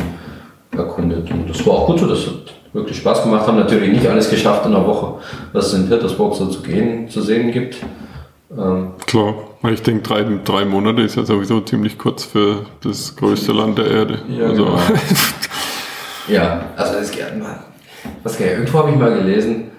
erkundet. 0.75 1.31
Und 1.31 1.49
das 1.49 1.65
war 1.65 1.75
auch 1.75 1.87
gut 1.87 1.99
so, 1.99 2.07
das 2.07 2.27
hat 2.27 2.53
wirklich 2.73 2.97
Spaß 2.97 3.23
gemacht. 3.23 3.47
Haben 3.47 3.57
natürlich 3.57 3.89
nicht 3.89 4.07
alles 4.07 4.29
geschafft 4.29 4.65
in 4.65 4.75
einer 4.75 4.85
Woche, 4.85 5.15
was 5.53 5.67
es 5.67 5.73
in 5.75 5.87
Petersburg 5.87 6.35
so 6.35 6.47
zu 6.47 6.61
gehen, 6.61 7.09
zu 7.09 7.21
sehen 7.21 7.51
gibt. 7.51 7.77
Ähm, 8.57 8.93
Klar, 9.05 9.35
ich 9.71 9.81
denke, 9.81 10.01
drei, 10.01 10.25
drei 10.43 10.65
Monate 10.65 11.03
ist 11.03 11.15
ja 11.15 11.23
sowieso 11.23 11.61
ziemlich 11.61 11.97
kurz 11.97 12.25
für 12.25 12.65
das 12.83 13.15
größte 13.15 13.53
Land 13.53 13.77
der 13.77 13.89
Erde. 13.89 14.19
Ja, 14.27 14.47
also. 14.47 14.65
genau. 14.65 14.77
ja 16.27 16.61
also 16.75 16.93
das 16.93 17.11
geht 17.11 17.37
mal. 17.39 17.59
Was 18.23 18.39
irgendwo 18.39 18.79
habe 18.79 18.91
ich 18.91 18.97
mal 18.97 19.13
gelesen, 19.13 19.71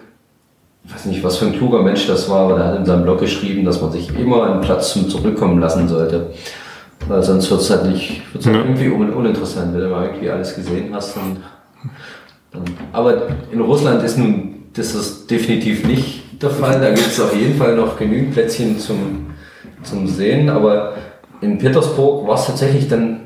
ich 0.84 0.94
weiß 0.94 1.06
nicht, 1.06 1.22
was 1.24 1.38
für 1.38 1.46
ein 1.46 1.52
kluger 1.52 1.82
Mensch 1.82 2.06
das 2.06 2.28
war, 2.28 2.44
aber 2.44 2.58
der 2.58 2.66
hat 2.66 2.76
in 2.76 2.86
seinem 2.86 3.02
Blog 3.02 3.20
geschrieben, 3.20 3.64
dass 3.64 3.80
man 3.80 3.92
sich 3.92 4.16
immer 4.16 4.44
einen 4.44 4.60
Platz 4.60 4.92
zum 4.92 5.08
Zurückkommen 5.08 5.60
lassen 5.60 5.88
sollte. 5.88 6.30
Weil 7.08 7.22
sonst 7.22 7.50
wird 7.50 7.60
es 7.60 7.70
halt 7.70 7.86
nicht, 7.86 8.22
wird's 8.32 8.46
halt 8.46 8.56
ja. 8.56 8.62
irgendwie 8.62 8.88
un 8.88 9.12
uninteressant, 9.12 9.74
wenn 9.74 9.80
du 9.80 9.88
mal 9.88 10.06
irgendwie 10.06 10.30
alles 10.30 10.54
gesehen 10.54 10.94
hast. 10.94 11.16
Und, 11.16 11.38
dann, 12.52 12.62
aber 12.92 13.28
in 13.52 13.60
Russland 13.60 14.02
ist 14.02 14.16
nun 14.16 14.56
das 14.76 14.94
ist 14.94 15.30
definitiv 15.30 15.86
nicht 15.86 16.42
der 16.42 16.50
Fall. 16.50 16.80
Da 16.80 16.90
gibt 16.90 17.06
es 17.06 17.20
auf 17.20 17.34
jeden 17.34 17.56
Fall 17.56 17.76
noch 17.76 17.96
genügend 17.96 18.32
Plätzchen 18.32 18.78
zum, 18.78 19.26
zum 19.82 20.06
Sehen. 20.06 20.50
Aber 20.50 20.94
in 21.40 21.58
Petersburg 21.58 22.26
war 22.26 22.34
es 22.34 22.46
tatsächlich 22.46 22.88
dann 22.88 23.20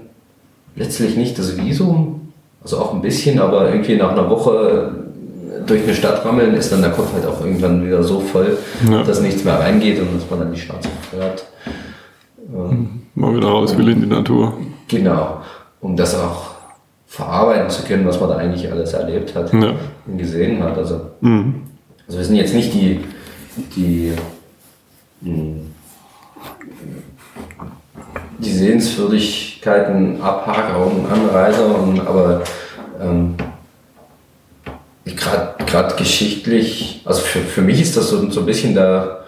letztlich 0.76 1.16
nicht 1.16 1.38
das 1.38 1.56
Visum. 1.56 2.29
Also 2.62 2.78
auch 2.78 2.94
ein 2.94 3.02
bisschen, 3.02 3.38
aber 3.38 3.70
irgendwie 3.70 3.96
nach 3.96 4.12
einer 4.12 4.28
Woche 4.28 4.92
durch 5.66 5.82
eine 5.82 5.94
Stadt 5.94 6.24
rammeln 6.24 6.54
ist 6.54 6.72
dann 6.72 6.82
der 6.82 6.90
Kopf 6.90 7.12
halt 7.12 7.26
auch 7.26 7.40
irgendwann 7.40 7.86
wieder 7.86 8.02
so 8.02 8.20
voll, 8.20 8.58
ja. 8.90 9.02
dass 9.02 9.20
nichts 9.20 9.44
mehr 9.44 9.58
reingeht 9.58 10.00
und 10.00 10.14
dass 10.14 10.28
man 10.28 10.40
dann 10.40 10.52
die 10.52 10.60
Schnauze 10.60 10.88
fährt. 11.10 11.44
Ähm, 12.52 13.02
Mal 13.14 13.36
wieder 13.36 13.48
raus 13.48 13.76
will 13.76 13.88
in 13.88 14.00
die 14.00 14.06
Natur. 14.06 14.54
Genau. 14.88 15.40
Um 15.80 15.96
das 15.96 16.14
auch 16.14 16.50
verarbeiten 17.06 17.70
zu 17.70 17.82
können, 17.82 18.06
was 18.06 18.20
man 18.20 18.30
da 18.30 18.36
eigentlich 18.36 18.70
alles 18.70 18.92
erlebt 18.92 19.34
hat 19.34 19.52
ja. 19.52 19.74
und 20.06 20.18
gesehen 20.18 20.62
hat. 20.62 20.76
Also 20.78 21.00
mhm. 21.20 21.62
Also 22.10 22.18
wir 22.18 22.26
sind 22.26 22.36
jetzt 22.36 22.54
nicht 22.54 22.74
die, 22.74 23.00
die, 23.76 24.12
hm, 25.22 25.60
die 28.42 28.52
Sehenswürdigkeiten, 28.52 30.20
Abhaker 30.20 30.86
und 30.86 31.06
Anreiser, 31.10 31.74
und, 31.78 32.00
aber 32.00 32.42
ähm, 33.00 33.34
gerade 35.70 35.94
geschichtlich, 35.96 37.02
also 37.04 37.20
für, 37.20 37.40
für 37.40 37.62
mich 37.62 37.80
ist 37.80 37.96
das 37.96 38.10
so, 38.10 38.30
so 38.30 38.40
ein 38.40 38.46
bisschen 38.46 38.74
der, 38.74 39.24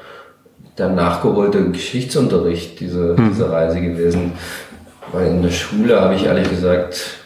der 0.76 0.88
nachgeholte 0.88 1.70
Geschichtsunterricht, 1.70 2.80
diese, 2.80 3.16
hm. 3.16 3.30
diese 3.30 3.50
Reise 3.50 3.80
gewesen. 3.80 4.32
Weil 5.12 5.28
in 5.28 5.42
der 5.42 5.50
Schule 5.50 6.00
habe 6.00 6.14
ich 6.14 6.24
ehrlich 6.24 6.48
gesagt 6.48 7.18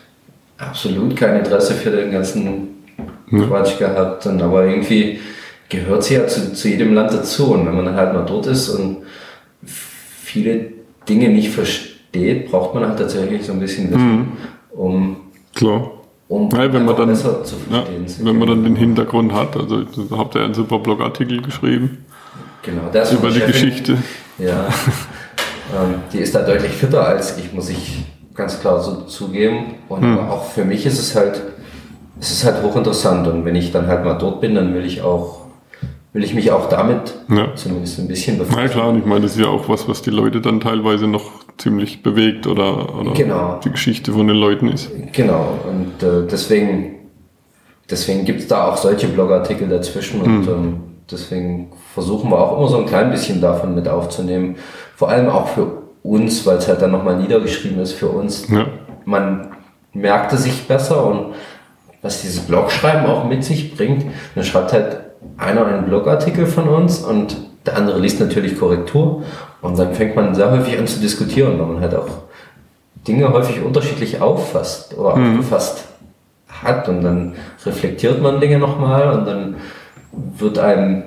absolut 0.58 1.16
kein 1.16 1.38
Interesse 1.38 1.74
für 1.74 1.90
den 1.90 2.10
ganzen 2.10 2.84
Quatsch 3.30 3.78
gehabt. 3.78 4.26
Und 4.26 4.42
aber 4.42 4.66
irgendwie 4.66 5.20
gehört 5.68 6.04
sie 6.04 6.14
ja 6.14 6.26
zu, 6.26 6.52
zu 6.52 6.68
jedem 6.68 6.94
Land 6.94 7.12
dazu. 7.12 7.52
Und 7.52 7.66
wenn 7.66 7.76
man 7.76 7.94
halt 7.94 8.12
mal 8.12 8.24
dort 8.24 8.46
ist 8.46 8.68
und 8.70 9.04
viele 9.64 10.75
Dinge 11.08 11.28
nicht 11.28 11.50
versteht, 11.50 12.50
braucht 12.50 12.74
man 12.74 12.86
halt 12.86 12.98
tatsächlich 12.98 13.44
so 13.44 13.52
ein 13.52 13.60
bisschen 13.60 13.90
Wissen, 13.90 14.16
mhm. 14.16 14.32
um, 14.72 15.16
Klar. 15.54 15.90
um 16.28 16.50
ja, 16.50 16.72
wenn 16.72 16.84
man 16.84 16.96
dann, 16.96 17.08
besser 17.08 17.44
zu 17.44 17.56
verstehen. 17.56 18.04
Ja, 18.06 18.24
wenn 18.24 18.38
man 18.38 18.48
dann 18.48 18.64
den 18.64 18.76
Hintergrund 18.76 19.32
hat, 19.32 19.56
also 19.56 19.84
habt 20.12 20.34
ihr 20.34 20.42
einen 20.42 20.54
super 20.54 20.78
Blogartikel 20.78 21.42
geschrieben. 21.42 22.04
Genau, 22.62 22.82
das 22.92 23.12
über 23.12 23.30
die 23.30 23.40
Geschichte. 23.40 23.98
Ja, 24.38 24.66
ähm, 25.74 25.94
die 26.12 26.18
ist 26.18 26.34
da 26.34 26.42
deutlich 26.42 26.72
fitter 26.72 27.06
als 27.06 27.38
ich, 27.38 27.52
muss 27.52 27.70
ich 27.70 28.04
ganz 28.34 28.60
klar 28.60 28.82
so 28.82 29.02
zugeben. 29.02 29.76
Und 29.88 30.02
mhm. 30.02 30.18
auch 30.18 30.44
für 30.50 30.64
mich 30.64 30.84
ist 30.84 30.98
es 30.98 31.14
halt, 31.14 31.42
es 32.20 32.30
ist 32.30 32.44
halt 32.44 32.62
hochinteressant. 32.62 33.26
Und 33.28 33.44
wenn 33.44 33.54
ich 33.54 33.72
dann 33.72 33.86
halt 33.86 34.04
mal 34.04 34.14
dort 34.14 34.40
bin, 34.40 34.54
dann 34.54 34.74
will 34.74 34.84
ich 34.84 35.02
auch 35.02 35.35
will 36.16 36.24
ich 36.24 36.32
mich 36.32 36.50
auch 36.50 36.70
damit 36.70 37.14
ja. 37.28 37.54
zumindest 37.56 37.98
ein 37.98 38.08
bisschen 38.08 38.38
befassen. 38.38 38.58
Na 38.58 38.68
klar, 38.68 38.88
und 38.88 38.98
ich 38.98 39.04
meine, 39.04 39.20
das 39.20 39.32
ist 39.32 39.40
ja 39.40 39.48
auch 39.48 39.68
was, 39.68 39.86
was 39.86 40.00
die 40.00 40.08
Leute 40.08 40.40
dann 40.40 40.60
teilweise 40.60 41.06
noch 41.06 41.44
ziemlich 41.58 42.02
bewegt 42.02 42.46
oder, 42.46 42.98
oder 42.98 43.12
genau. 43.12 43.60
die 43.62 43.70
Geschichte 43.70 44.12
von 44.12 44.26
den 44.26 44.38
Leuten 44.38 44.68
ist. 44.68 44.90
Genau, 45.12 45.58
und 45.68 46.02
äh, 46.02 46.26
deswegen, 46.26 47.10
deswegen 47.90 48.24
gibt 48.24 48.40
es 48.40 48.48
da 48.48 48.66
auch 48.66 48.78
solche 48.78 49.08
Blogartikel 49.08 49.68
dazwischen 49.68 50.22
und 50.22 50.40
mhm. 50.40 50.48
ähm, 50.48 50.80
deswegen 51.10 51.72
versuchen 51.92 52.30
wir 52.30 52.38
auch 52.38 52.56
immer 52.56 52.68
so 52.68 52.78
ein 52.78 52.86
klein 52.86 53.10
bisschen 53.10 53.42
davon 53.42 53.74
mit 53.74 53.86
aufzunehmen. 53.86 54.56
Vor 54.96 55.10
allem 55.10 55.28
auch 55.28 55.48
für 55.48 55.82
uns, 56.02 56.46
weil 56.46 56.56
es 56.56 56.66
halt 56.66 56.80
dann 56.80 56.92
nochmal 56.92 57.18
niedergeschrieben 57.18 57.78
ist 57.78 57.92
für 57.92 58.08
uns. 58.08 58.48
Ja. 58.48 58.64
Man 59.04 59.48
merkt 59.92 60.32
es 60.32 60.44
sich 60.44 60.66
besser 60.66 61.04
und 61.04 61.34
was 62.00 62.22
dieses 62.22 62.40
Blogschreiben 62.40 63.04
auch 63.04 63.26
mit 63.26 63.44
sich 63.44 63.76
bringt, 63.76 64.06
man 64.34 64.44
schreibt 64.46 64.72
halt 64.72 65.05
einer 65.36 65.66
einen 65.66 65.86
Blogartikel 65.86 66.46
von 66.46 66.68
uns 66.68 67.00
und 67.00 67.36
der 67.66 67.76
andere 67.76 67.98
liest 67.98 68.20
natürlich 68.20 68.58
Korrektur 68.58 69.22
und 69.60 69.78
dann 69.78 69.94
fängt 69.94 70.16
man 70.16 70.34
sehr 70.34 70.50
häufig 70.50 70.78
an 70.78 70.86
zu 70.86 71.00
diskutieren, 71.00 71.58
weil 71.58 71.66
man 71.66 71.80
halt 71.80 71.94
auch 71.94 72.08
Dinge 73.06 73.32
häufig 73.32 73.62
unterschiedlich 73.62 74.20
auffasst 74.20 74.96
oder 74.96 75.16
mhm. 75.16 75.30
aufgefasst 75.32 75.84
hat 76.48 76.88
und 76.88 77.02
dann 77.02 77.34
reflektiert 77.64 78.22
man 78.22 78.40
Dinge 78.40 78.58
nochmal 78.58 79.18
und 79.18 79.26
dann 79.26 79.56
wird 80.38 80.58
einem 80.58 81.04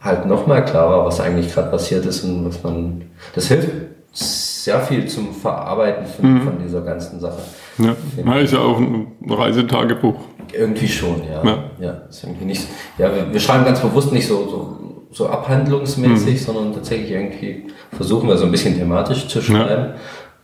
halt 0.00 0.26
nochmal 0.26 0.64
klarer, 0.64 1.04
was 1.04 1.20
eigentlich 1.20 1.52
gerade 1.52 1.70
passiert 1.70 2.06
ist 2.06 2.24
und 2.24 2.46
was 2.46 2.62
man. 2.62 3.02
Das 3.34 3.48
hilft 3.48 3.70
sehr 4.12 4.80
viel 4.80 5.06
zum 5.06 5.34
Verarbeiten 5.34 6.06
von, 6.06 6.32
mhm. 6.32 6.42
von 6.42 6.58
dieser 6.58 6.80
ganzen 6.80 7.20
Sache. 7.20 7.38
Ja, 7.78 7.94
ja 8.24 8.38
ist 8.38 8.52
ja 8.52 8.60
auch 8.60 8.78
ein 8.78 9.12
Reisetagebuch. 9.28 10.16
Irgendwie 10.58 10.88
schon, 10.88 11.22
ja. 11.28 11.44
Ja, 11.44 11.64
ja, 11.78 11.90
ist 12.08 12.24
irgendwie 12.24 12.44
nicht, 12.46 12.66
ja 12.98 13.14
wir, 13.14 13.32
wir 13.32 13.40
schreiben 13.40 13.64
ganz 13.64 13.80
bewusst 13.80 14.12
nicht 14.12 14.26
so, 14.26 14.48
so, 14.48 14.78
so 15.12 15.28
abhandlungsmäßig, 15.28 16.40
mhm. 16.40 16.44
sondern 16.44 16.74
tatsächlich 16.74 17.10
irgendwie 17.10 17.66
versuchen 17.92 18.28
wir 18.28 18.36
so 18.36 18.44
ein 18.44 18.50
bisschen 18.50 18.76
thematisch 18.76 19.28
zu 19.28 19.40
schreiben. 19.40 19.94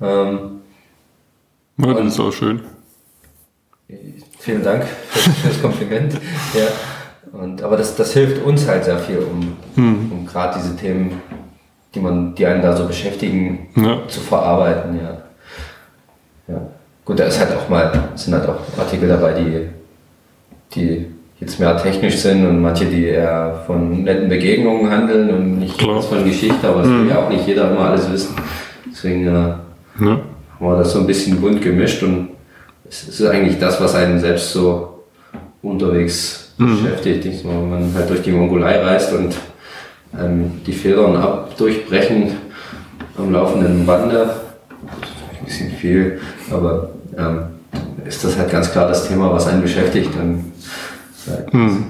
Ja, 0.00 0.23
ähm, 0.23 0.61
ja 1.78 1.95
das 1.95 2.07
ist 2.07 2.21
auch 2.21 2.33
schön. 2.33 2.61
Vielen 4.38 4.62
Dank 4.62 4.85
für 4.85 5.49
das 5.49 5.62
Kompliment. 5.62 6.14
ja. 6.54 7.38
Und, 7.38 7.62
aber 7.62 7.76
das, 7.76 7.97
das 7.97 8.12
hilft 8.12 8.45
uns 8.45 8.66
halt 8.66 8.85
sehr 8.85 8.99
viel, 8.99 9.19
um, 9.19 9.57
mhm. 9.76 10.12
um 10.12 10.26
gerade 10.26 10.59
diese 10.59 10.76
Themen, 10.76 11.23
die 11.95 12.00
man, 12.00 12.35
die 12.35 12.47
einen 12.47 12.62
da 12.62 12.76
so 12.76 12.87
beschäftigen, 12.87 13.69
ja. 13.76 14.07
zu 14.09 14.21
verarbeiten, 14.21 14.99
ja. 14.99 15.23
ja. 16.49 16.61
Gut, 17.04 17.19
da 17.19 17.25
ist 17.25 17.38
halt 17.38 17.57
auch 17.57 17.69
mal, 17.69 18.11
sind 18.14 18.35
halt 18.35 18.49
auch 18.49 18.61
Artikel 18.78 19.09
dabei, 19.09 19.33
die, 19.33 19.69
die 20.75 21.07
jetzt 21.41 21.59
mehr 21.59 21.76
technisch 21.76 22.17
sind 22.19 22.47
und 22.47 22.62
manche, 22.62 22.87
die 22.87 23.07
eher 23.07 23.62
von 23.67 24.05
netten 24.05 24.29
Begegnungen 24.29 24.91
handeln 24.91 25.31
und 25.31 25.59
nicht 25.59 25.81
von 25.83 26.25
Geschichte, 26.25 26.69
aber 26.69 26.83
das 26.83 26.88
mhm. 26.88 27.02
will 27.02 27.11
ja 27.11 27.25
auch 27.25 27.29
nicht 27.29 27.47
jeder 27.47 27.71
immer 27.71 27.91
alles 27.91 28.11
wissen. 28.12 28.37
Deswegen 28.88 29.26
äh, 29.26 29.31
ja. 29.31 29.59
haben 29.99 30.21
wir 30.61 30.76
das 30.79 30.93
so 30.93 31.00
ein 31.00 31.07
bisschen 31.07 31.41
bunt 31.41 31.61
gemischt 31.61 32.02
und 32.02 32.29
es 32.88 33.09
ist 33.09 33.26
eigentlich 33.26 33.59
das, 33.59 33.81
was 33.81 33.95
einen 33.95 34.21
selbst 34.21 34.52
so 34.52 35.05
unterwegs 35.62 36.52
mhm. 36.59 36.83
beschäftigt. 36.83 37.45
Wenn 37.45 37.71
man 37.71 37.95
halt 37.95 38.09
durch 38.09 38.23
die 38.23 38.31
Mongolei 38.31 38.81
reist 38.81 39.12
und 39.12 39.35
ähm, 40.19 40.61
die 40.67 40.73
Federn 40.73 41.17
ab 41.17 41.57
durchbrechen 41.57 42.37
am 43.19 43.33
laufenden 43.33 43.85
Bande, 43.85 44.31
ein 45.41 45.45
bisschen 45.45 45.71
viel, 45.73 46.21
aber 46.50 46.91
ähm, 47.19 47.43
ist 48.04 48.25
das 48.25 48.37
halt 48.37 48.50
ganz 48.50 48.71
klar 48.71 48.88
das 48.88 49.09
Thema, 49.09 49.32
was 49.32 49.47
einen 49.47 49.62
beschäftigt. 49.62 50.11
Dann 50.16 50.52
äh, 51.26 51.56
mhm. 51.56 51.87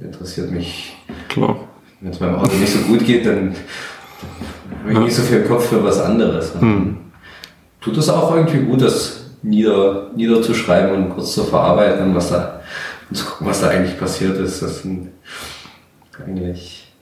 interessiert 0.00 0.50
mich. 0.50 0.96
Klar. 1.28 1.56
Wenn 2.00 2.12
es 2.12 2.20
meinem 2.20 2.36
Auto 2.36 2.56
nicht 2.56 2.72
so 2.72 2.80
gut 2.80 3.04
geht, 3.04 3.26
dann, 3.26 3.54
habe 4.80 4.92
ich 4.92 4.98
nicht 4.98 5.14
so 5.14 5.22
viel 5.22 5.42
Kopf 5.44 5.68
für 5.68 5.82
was 5.84 6.00
anderes. 6.00 6.52
Mhm. 6.60 6.98
Tut 7.80 7.96
es 7.96 8.08
auch 8.08 8.34
irgendwie 8.34 8.60
gut, 8.60 8.82
das 8.82 9.30
nieder, 9.42 10.10
niederzuschreiben 10.14 10.94
und 10.94 11.10
kurz 11.10 11.34
zu 11.34 11.44
verarbeiten, 11.44 12.14
was 12.14 12.30
da, 12.30 12.60
und 13.08 13.16
zu 13.16 13.24
gucken, 13.24 13.46
was 13.46 13.60
da 13.60 13.68
eigentlich 13.68 13.98
passiert 13.98 14.38
ist. 14.38 14.62
Das 14.62 14.82
sind 14.82 15.10
eigentlich, 16.24 16.92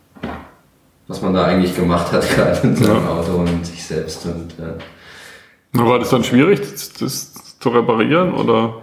was 1.07 1.23
man 1.23 1.35
da 1.35 1.45
eigentlich 1.45 1.75
gemacht 1.77 2.13
hat, 2.13 2.29
gerade 2.35 2.61
in 2.67 2.77
seinem 2.77 3.05
ja. 3.05 3.11
Auto 3.11 3.33
und 3.33 3.67
sich 3.67 3.85
selbst. 3.85 4.25
Und, 4.27 4.55
ja. 4.59 5.85
War 5.85 5.99
das 5.99 6.11
dann 6.11 6.25
schwierig, 6.25 6.61
das, 6.61 6.93
das 6.95 7.33
zu 7.61 7.69
reparieren 7.69 8.33
oder? 8.33 8.75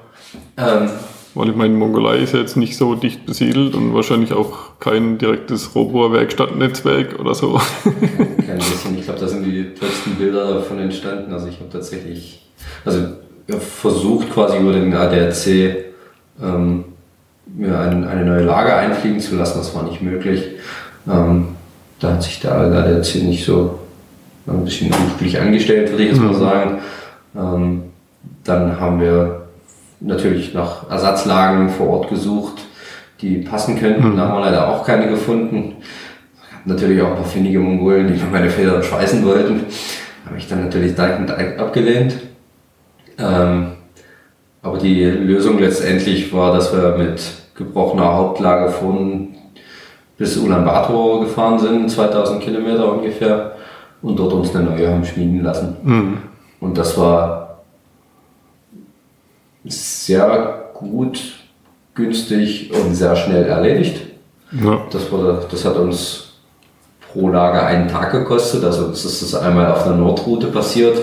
Ähm, 0.57 0.89
weil 1.37 1.49
ich 1.49 1.55
meine, 1.55 1.73
Mongolei 1.75 2.17
ist 2.17 2.33
ja 2.33 2.39
jetzt 2.39 2.57
nicht 2.57 2.77
so 2.77 2.95
dicht 2.95 3.25
besiedelt 3.25 3.75
und 3.75 3.93
wahrscheinlich 3.93 4.33
auch 4.33 4.79
kein 4.79 5.17
direktes 5.19 5.75
Roboter-Werkstattnetzwerk 5.75 7.19
oder 7.19 7.35
so. 7.35 7.61
Kein 7.83 8.57
bisschen. 8.57 8.97
Ich 8.97 9.05
glaube, 9.05 9.19
da 9.19 9.27
sind 9.27 9.43
die 9.43 9.73
tollsten 9.73 10.15
Bilder 10.15 10.55
davon 10.55 10.79
entstanden. 10.79 11.31
Also 11.31 11.47
ich 11.47 11.59
habe 11.59 11.69
tatsächlich, 11.71 12.49
also 12.85 13.09
versucht 13.59 14.31
quasi 14.33 14.57
über 14.57 14.73
den 14.73 14.93
ADAC 14.93 15.85
ähm, 16.41 16.85
mir 17.45 17.79
ein, 17.79 18.03
eine 18.03 18.25
neue 18.25 18.43
Lage 18.43 18.73
einfliegen 18.75 19.19
zu 19.19 19.35
lassen. 19.35 19.59
Das 19.59 19.75
war 19.75 19.83
nicht 19.83 20.01
möglich. 20.01 20.43
Ähm, 21.07 21.49
da 21.99 22.13
hat 22.13 22.23
sich 22.23 22.39
der 22.39 22.53
ADAC 22.53 23.15
nicht 23.23 23.45
so 23.45 23.79
ein 24.47 24.65
bisschen 24.65 24.91
unglücklich 24.91 25.39
angestellt, 25.39 25.91
würde 25.91 26.03
ich 26.03 26.09
jetzt 26.09 26.21
mal 26.21 26.33
mhm. 26.33 26.39
sagen. 26.39 26.79
Ähm, 27.35 27.83
dann 28.43 28.79
haben 28.79 28.99
wir 28.99 29.47
natürlich 29.99 30.53
nach 30.53 30.89
Ersatzlagen 30.89 31.69
vor 31.69 31.87
Ort 31.87 32.09
gesucht, 32.09 32.61
die 33.21 33.37
passen 33.37 33.79
könnten. 33.79 34.11
Mhm. 34.11 34.17
Da 34.17 34.27
haben 34.27 34.39
wir 34.39 34.45
leider 34.45 34.69
auch 34.69 34.85
keine 34.85 35.07
gefunden. 35.07 35.75
Natürlich 36.65 37.01
auch 37.01 37.09
ein 37.09 37.15
paar 37.15 37.25
findige 37.25 37.59
Mongolen, 37.59 38.07
die 38.07 38.21
meine 38.31 38.49
Federn 38.49 38.83
schweißen 38.83 39.25
wollten. 39.25 39.65
Habe 40.25 40.37
ich 40.37 40.47
dann 40.47 40.65
natürlich 40.65 40.95
dankend 40.95 41.31
abgelehnt. 41.31 42.15
Ähm, 43.17 43.71
aber 44.61 44.77
die 44.77 45.03
Lösung 45.05 45.59
letztendlich 45.59 46.33
war, 46.33 46.53
dass 46.53 46.73
wir 46.73 46.97
mit 46.97 47.21
gebrochener 47.55 48.13
Hauptlage 48.13 48.69
von 48.69 49.29
bis 50.17 50.37
Ulaanbaatar 50.37 51.21
gefahren 51.21 51.59
sind, 51.59 51.89
2000 51.89 52.41
Kilometer 52.41 52.91
ungefähr, 52.91 53.53
und 54.01 54.17
dort 54.17 54.33
uns 54.33 54.55
eine 54.55 54.65
neue 54.65 54.89
haben 54.89 55.05
schmieden 55.05 55.43
lassen. 55.43 55.77
Mhm. 55.83 56.17
Und 56.59 56.77
das 56.77 56.97
war 56.97 57.46
sehr 59.69 60.71
gut, 60.73 61.19
günstig 61.95 62.71
und 62.73 62.95
sehr 62.95 63.15
schnell 63.15 63.45
erledigt. 63.45 64.01
Ja. 64.51 64.81
Das, 64.91 65.11
wurde, 65.11 65.45
das 65.49 65.65
hat 65.65 65.75
uns 65.75 66.27
pro 67.11 67.29
Lager 67.29 67.65
einen 67.65 67.87
Tag 67.87 68.11
gekostet, 68.11 68.63
also 68.63 68.87
das 68.87 69.03
ist 69.03 69.21
das 69.21 69.35
einmal 69.35 69.71
auf 69.71 69.83
der 69.83 69.93
Nordroute 69.93 70.47
passiert. 70.47 70.97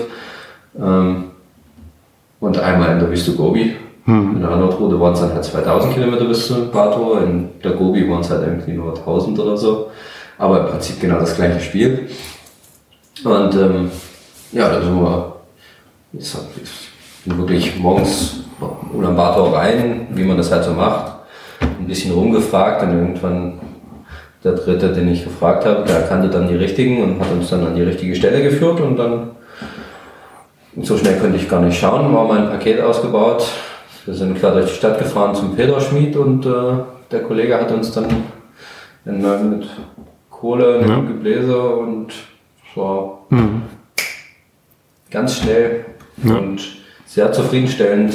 Ähm, 0.77 1.25
und 2.39 2.59
einmal 2.59 2.91
in 2.91 2.99
der 2.99 3.09
Wüste 3.09 3.31
Gobi. 3.33 3.75
Hm. 4.05 4.35
In 4.35 4.41
der 4.41 4.55
Nordroute 4.55 4.99
waren 4.99 5.13
es 5.13 5.19
dann 5.19 5.33
halt 5.33 5.43
2000 5.43 5.93
Kilometer 5.93 6.25
bis 6.25 6.47
zum 6.47 6.67
Äquator, 6.67 7.23
in 7.23 7.49
der 7.63 7.71
Gobi 7.71 8.09
waren 8.09 8.21
es 8.21 8.29
halt 8.29 8.43
irgendwie 8.43 8.73
nur 8.73 8.95
1000 8.95 9.39
oder 9.39 9.57
so. 9.57 9.89
Aber 10.37 10.61
im 10.61 10.67
Prinzip 10.67 10.99
genau 10.99 11.19
das 11.19 11.35
gleiche 11.35 11.59
Spiel. 11.59 12.09
Und 13.23 13.55
ähm, 13.55 13.91
ja, 14.51 14.69
da 14.69 14.81
sind 14.81 14.95
wir, 14.95 15.35
ich 16.13 16.33
bin 17.25 17.37
wirklich 17.37 17.77
morgens 17.77 18.44
Ulaanbaatar 18.93 19.53
rein, 19.53 20.07
wie 20.11 20.23
man 20.23 20.37
das 20.37 20.51
halt 20.51 20.63
so 20.63 20.71
macht, 20.71 21.13
ein 21.61 21.87
bisschen 21.87 22.13
rumgefragt 22.13 22.83
und 22.83 22.91
irgendwann 22.91 23.59
der 24.43 24.53
Dritte, 24.53 24.93
den 24.93 25.09
ich 25.09 25.23
gefragt 25.23 25.65
habe, 25.65 25.83
der 25.85 26.03
kannte 26.03 26.29
dann 26.29 26.47
die 26.47 26.55
richtigen 26.55 27.03
und 27.03 27.19
hat 27.19 27.31
uns 27.31 27.49
dann 27.49 27.65
an 27.65 27.75
die 27.75 27.81
richtige 27.81 28.15
Stelle 28.15 28.43
geführt 28.43 28.79
und 28.79 28.95
dann 28.97 29.31
so 30.81 30.97
schnell 30.97 31.19
konnte 31.19 31.37
ich 31.37 31.49
gar 31.49 31.61
nicht 31.61 31.79
schauen, 31.79 32.13
war 32.13 32.27
mein 32.27 32.49
Paket 32.49 32.81
ausgebaut. 32.81 33.47
Wir 34.05 34.13
sind 34.13 34.37
klar 34.37 34.53
durch 34.53 34.67
die 34.67 34.75
Stadt 34.75 34.99
gefahren 34.99 35.33
zum 35.33 35.55
Peterschmied 35.55 36.15
und 36.15 36.45
äh, 36.45 36.49
der 37.11 37.23
Kollege 37.23 37.59
hat 37.59 37.71
uns 37.71 37.91
dann 37.91 38.05
in, 39.05 39.49
mit 39.49 39.67
Kohle, 40.29 40.85
ja. 40.85 40.99
Gebläse 40.99 41.57
und 41.57 42.09
es 42.09 42.77
war 42.77 43.19
mhm. 43.29 43.63
ganz 45.09 45.37
schnell 45.37 45.85
ja. 46.23 46.35
und 46.35 46.61
sehr 47.05 47.31
zufriedenstellend 47.31 48.13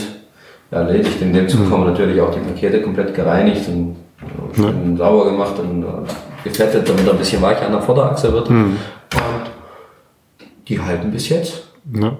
erledigt. 0.70 1.20
In 1.20 1.32
dem 1.32 1.48
Zug 1.48 1.60
mhm. 1.60 1.72
haben 1.72 1.84
wir 1.84 1.90
natürlich 1.90 2.20
auch 2.20 2.34
die 2.34 2.40
Pakete 2.40 2.82
komplett 2.82 3.14
gereinigt 3.14 3.68
und 3.68 3.96
ja. 4.56 4.96
sauber 4.96 5.30
gemacht 5.30 5.58
und 5.58 5.82
äh, 5.82 5.86
gefettet, 6.44 6.88
damit 6.88 7.06
er 7.06 7.12
ein 7.12 7.18
bisschen 7.18 7.42
weicher 7.42 7.66
an 7.66 7.72
der 7.72 7.82
Vorderachse 7.82 8.32
wird. 8.32 8.50
Mhm. 8.50 8.76
Und 9.14 9.50
die 10.68 10.80
halten 10.80 11.10
bis 11.10 11.28
jetzt. 11.28 11.64
Ja. 11.92 12.16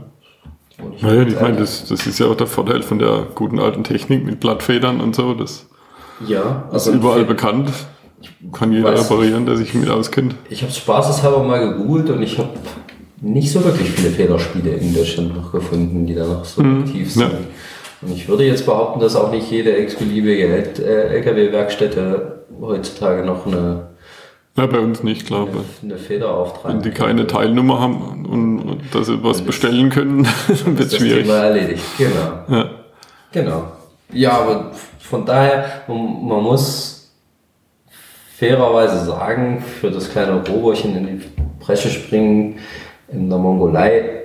Naja, 1.02 1.22
ich 1.22 1.40
meine, 1.40 1.56
das, 1.56 1.86
das 1.86 2.06
ist 2.06 2.18
ja 2.18 2.26
auch 2.26 2.34
der 2.34 2.46
Vorteil 2.46 2.82
von 2.82 2.98
der 2.98 3.26
guten 3.34 3.58
alten 3.58 3.84
Technik 3.84 4.24
mit 4.24 4.40
Blattfedern 4.40 5.00
und 5.00 5.14
so. 5.14 5.34
Das 5.34 5.66
ja, 6.26 6.64
also 6.70 6.90
ist 6.90 6.96
überall 6.96 7.24
bekannt. 7.24 7.70
Kann 8.52 8.72
jeder 8.72 8.98
reparieren, 8.98 9.46
der 9.46 9.56
sich 9.56 9.72
mit 9.74 9.88
auskennt. 9.88 10.34
Ich 10.50 10.62
habe 10.62 10.72
spaßeshalber 10.72 11.42
mal 11.42 11.70
gegoogelt 11.70 12.10
und 12.10 12.22
ich 12.22 12.38
habe 12.38 12.50
nicht 13.20 13.50
so 13.50 13.64
wirklich 13.64 13.90
viele 13.90 14.10
Federspiele 14.10 14.70
in 14.72 14.94
Deutschland 14.94 15.34
noch 15.36 15.52
gefunden, 15.52 16.06
die 16.06 16.14
da 16.14 16.26
noch 16.26 16.44
so 16.44 16.62
mhm. 16.62 16.82
aktiv 16.82 17.12
sind. 17.12 17.22
Ja. 17.22 17.38
Und 18.02 18.12
ich 18.12 18.28
würde 18.28 18.44
jetzt 18.44 18.64
behaupten, 18.66 19.00
dass 19.00 19.16
auch 19.16 19.30
nicht 19.30 19.50
jede 19.50 19.76
x-beliebige 19.76 20.46
LKW-Werkstätte 20.46 22.44
heutzutage 22.60 23.24
noch 23.24 23.46
eine 23.46 23.90
ja, 24.56 24.66
bei 24.66 24.80
uns 24.80 25.02
nicht, 25.02 25.26
klar. 25.26 25.46
Eine, 25.46 25.64
eine 25.82 25.96
Feder 25.96 26.34
auftragen. 26.34 26.76
Wenn 26.76 26.82
die 26.82 26.90
keine 26.90 27.26
Teilnummer 27.26 27.80
haben 27.80 28.26
und 28.26 28.80
dass 28.92 29.06
sie 29.06 29.22
was 29.22 29.42
bestellen 29.42 29.90
können, 29.90 30.26
dann 30.64 30.78
wird 30.78 30.92
es 30.92 30.98
schwierig. 30.98 31.26
Das 31.26 31.36
Thema 31.36 31.44
erledigt, 31.44 31.84
genau. 31.96 32.58
Ja. 32.58 32.70
Genau. 33.32 33.72
Ja, 34.12 34.32
aber 34.32 34.72
von 34.98 35.24
daher, 35.24 35.82
man, 35.86 36.42
muss 36.42 37.12
fairerweise 38.36 39.04
sagen, 39.06 39.62
für 39.80 39.90
das 39.90 40.10
kleine 40.10 40.44
Robochen 40.44 40.96
in 40.96 41.06
die 41.06 41.26
Bresche 41.60 41.88
springen 41.88 42.58
in 43.08 43.28
der 43.28 43.38
Mongolei 43.38 44.22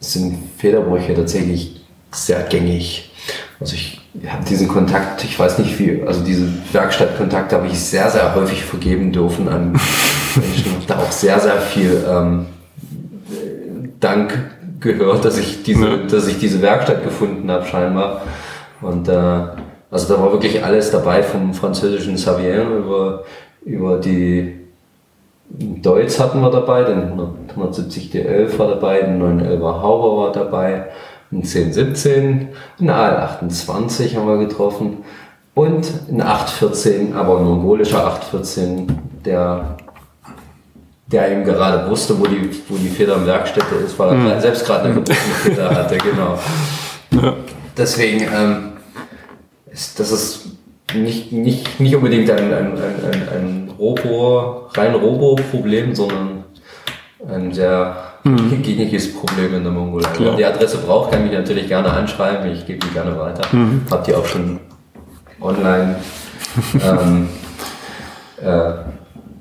sind 0.00 0.38
Federbrüche 0.58 1.14
tatsächlich 1.14 1.85
sehr 2.10 2.42
gängig. 2.44 3.10
Also 3.58 3.74
ich 3.74 4.00
habe 4.26 4.44
diesen 4.44 4.68
Kontakt, 4.68 5.24
ich 5.24 5.38
weiß 5.38 5.58
nicht 5.58 5.78
wie, 5.78 6.02
also 6.06 6.22
diese 6.22 6.46
Werkstattkontakt 6.72 7.52
habe 7.52 7.66
ich 7.66 7.78
sehr, 7.78 8.10
sehr 8.10 8.34
häufig 8.34 8.64
vergeben 8.64 9.12
dürfen 9.12 9.48
an 9.48 9.72
Menschen. 10.34 10.72
habe 10.72 10.86
da 10.86 10.98
auch 10.98 11.12
sehr, 11.12 11.38
sehr 11.40 11.60
viel 11.60 12.04
ähm, 12.08 12.46
Dank 14.00 14.50
gehört, 14.80 15.24
dass 15.24 15.38
ich 15.38 15.62
diese, 15.62 15.88
ja. 15.88 15.96
dass 15.96 16.28
ich 16.28 16.38
diese 16.38 16.60
Werkstatt 16.60 17.02
gefunden 17.02 17.50
habe 17.50 17.66
scheinbar. 17.66 18.22
Und 18.80 19.08
äh, 19.08 19.12
Also 19.90 20.14
da 20.14 20.20
war 20.20 20.32
wirklich 20.32 20.62
alles 20.64 20.90
dabei, 20.90 21.22
vom 21.22 21.54
französischen 21.54 22.16
Savien 22.16 22.78
über, 22.78 23.24
über 23.64 23.98
die 23.98 24.66
Deutz 25.48 26.18
hatten 26.18 26.40
wir 26.40 26.50
dabei, 26.50 26.82
den 26.82 27.12
170 27.50 28.10
D11 28.12 28.58
war 28.58 28.68
dabei, 28.68 29.00
den 29.02 29.22
911er 29.22 29.80
Hauber 29.80 30.24
war 30.24 30.32
dabei, 30.32 30.86
ein 31.32 31.38
1017, 31.38 32.48
ein 32.80 32.90
AL28 32.90 34.14
haben 34.14 34.28
wir 34.28 34.46
getroffen 34.46 34.98
und 35.54 35.86
ein 36.10 36.20
814, 36.20 37.14
aber 37.14 37.38
ein 37.38 37.44
mongolischer 37.44 38.06
814, 38.06 38.98
der, 39.24 39.76
der 41.06 41.32
eben 41.32 41.44
gerade 41.44 41.90
wusste, 41.90 42.18
wo 42.18 42.26
die, 42.26 42.50
wo 42.68 42.76
die 42.76 42.88
Federwerkstätte 42.88 43.74
ist, 43.76 43.98
weil 43.98 44.10
er 44.10 44.14
mhm. 44.14 44.40
selbst 44.40 44.64
gerade 44.64 44.84
eine 44.84 44.94
gebrochene 44.94 45.34
Feder 45.42 45.70
hatte, 45.70 45.98
genau. 45.98 46.38
Ja. 47.10 47.34
Deswegen, 47.76 48.20
ähm, 48.22 48.72
ist, 49.76 50.00
das 50.00 50.10
ist 50.10 50.46
nicht, 50.94 51.32
nicht, 51.32 51.80
nicht 51.80 51.94
unbedingt 51.94 52.30
ein, 52.30 52.52
ein, 52.52 52.72
ein, 52.78 53.28
ein 53.28 53.70
Robo, 53.78 54.68
rein 54.74 54.94
Robo-Problem, 54.94 55.94
sondern 55.94 56.44
ein 57.28 57.52
sehr 57.52 58.05
mhm. 58.32 58.62
gängiges 58.62 59.14
Problem 59.14 59.54
in 59.54 59.62
der 59.62 59.72
Mongolei. 59.72 60.08
Wenn 60.16 60.26
man 60.26 60.36
die 60.36 60.44
Adresse 60.44 60.78
braucht, 60.78 61.10
kann 61.10 61.20
ich 61.24 61.30
mich 61.30 61.38
natürlich 61.38 61.68
gerne 61.68 61.90
anschreiben, 61.90 62.50
ich 62.50 62.66
gebe 62.66 62.78
die 62.86 62.92
gerne 62.92 63.18
weiter. 63.18 63.42
Mhm. 63.52 63.82
Hab 63.90 64.04
die 64.04 64.14
auch 64.14 64.26
schon 64.26 64.60
online. 65.40 65.96
ähm, 66.82 67.28
äh, 68.42 68.46
ja. 68.46 68.84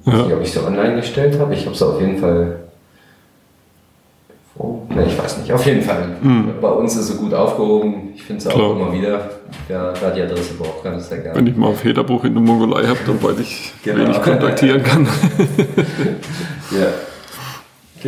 ob 0.06 0.42
ich 0.42 0.52
sie 0.52 0.64
online 0.64 0.96
gestellt 0.96 1.40
habe. 1.40 1.54
Ich 1.54 1.66
habe 1.66 1.76
sie 1.76 1.86
auf 1.86 2.00
jeden 2.00 2.18
Fall 2.18 2.66
Oh, 4.58 4.84
ne, 4.90 5.06
ich 5.06 5.18
weiß 5.18 5.40
nicht. 5.40 5.52
Auf 5.52 5.66
jeden 5.66 5.82
Fall. 5.82 6.16
Mhm. 6.22 6.54
Bei 6.62 6.70
uns 6.70 6.96
ist 6.96 7.08
sie 7.08 7.18
gut 7.18 7.34
aufgehoben. 7.34 8.14
Ich 8.16 8.24
finde 8.24 8.42
sie 8.42 8.50
auch 8.50 8.76
immer 8.76 8.94
wieder. 8.94 9.30
Wer 9.68 9.94
ja, 10.02 10.10
die 10.12 10.22
Adresse 10.22 10.54
braucht, 10.54 10.82
kann 10.82 10.96
es 10.96 11.10
sehr 11.10 11.18
gerne. 11.18 11.38
Wenn 11.38 11.48
ich 11.48 11.58
mal 11.58 11.68
auf 11.68 11.80
Federbuch 11.80 12.24
in 12.24 12.34
der 12.34 12.42
Mongolei 12.42 12.88
habe, 12.88 13.00
dann 13.06 13.22
weiß 13.22 13.40
ich, 13.40 13.74
genau. 13.84 14.04
wen 14.04 14.12
ich 14.12 14.22
kontaktieren 14.22 14.82
kann. 14.82 15.04
ja, 16.72 16.88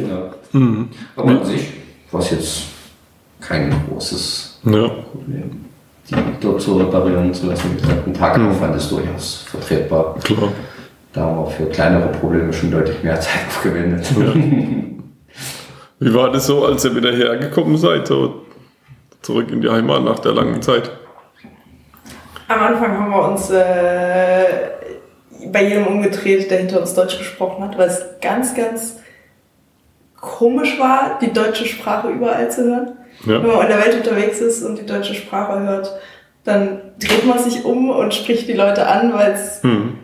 genau. 0.02 0.32
Mhm. 0.52 0.90
Aber 1.16 1.30
an 1.30 1.46
sich 1.46 1.74
war 2.12 2.22
es 2.22 2.32
jetzt 2.32 2.64
kein 3.42 3.74
großes 3.88 4.60
ja. 4.64 4.88
Problem, 5.12 5.66
die 6.10 6.16
dort 6.42 6.62
zu 6.62 6.78
reparieren 6.78 7.34
zu 7.34 7.48
lassen. 7.48 7.76
Wie 7.76 7.82
gesagt, 7.82 8.08
ein 8.08 8.14
Tagaufwand 8.14 8.74
mhm. 8.74 8.78
ist 8.78 8.92
durchaus 8.92 9.46
vertretbar. 9.50 10.16
Klar. 10.24 10.52
Da 11.14 11.22
haben 11.22 11.38
wir 11.38 11.48
für 11.48 11.66
kleinere 11.66 12.10
Probleme 12.10 12.54
schon 12.54 12.72
deutlich 12.72 13.02
mehr 13.04 13.20
Zeit 13.20 13.42
aufgewendet. 13.48 14.06
Ja. 14.18 14.34
Wie 16.00 16.14
war 16.14 16.32
das 16.32 16.46
so, 16.46 16.66
als 16.66 16.86
ihr 16.86 16.96
wieder 16.96 17.12
hergekommen 17.12 17.76
seid, 17.78 18.08
so 18.08 18.44
zurück 19.22 19.52
in 19.52 19.62
die 19.62 19.70
Heimat 19.70 20.04
nach 20.04 20.20
der 20.20 20.34
langen 20.34 20.62
Zeit? 20.62 20.92
Am 22.48 22.60
Anfang 22.60 22.98
haben 22.98 23.10
wir 23.10 23.28
uns 23.30 23.50
äh, 23.50 24.46
bei 25.52 25.64
jedem 25.68 25.88
umgedreht, 25.88 26.50
der 26.52 26.60
hinter 26.60 26.80
uns 26.82 26.94
Deutsch 26.94 27.18
gesprochen 27.18 27.64
hat, 27.64 27.78
weil 27.78 27.90
es 27.90 28.06
ganz, 28.22 28.56
ganz 28.56 28.98
komisch 30.20 30.80
war, 30.80 31.20
die 31.22 31.32
deutsche 31.32 31.66
Sprache 31.66 32.10
überall 32.10 32.50
zu 32.52 32.64
hören. 32.64 32.92
Ja. 33.26 33.42
Wenn 33.42 33.48
man 33.48 33.62
in 33.62 33.68
der 33.68 33.80
Welt 33.80 33.96
unterwegs 33.96 34.40
ist 34.40 34.64
und 34.64 34.78
die 34.78 34.86
deutsche 34.86 35.14
Sprache 35.14 35.60
hört, 35.60 35.92
dann 36.44 36.82
dreht 37.00 37.26
man 37.26 37.40
sich 37.40 37.66
um 37.66 37.90
und 37.90 38.14
spricht 38.14 38.48
die 38.48 38.54
Leute 38.54 38.88
an, 38.88 39.14
weil 39.14 39.34
es 39.34 39.62
hm. 39.64 40.00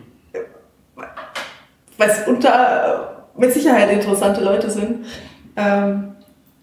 unter 2.26 3.14
mit 3.36 3.52
Sicherheit 3.52 3.90
interessante 3.90 4.42
Leute 4.42 4.70
sind. 4.70 5.06
Ähm, 5.56 6.14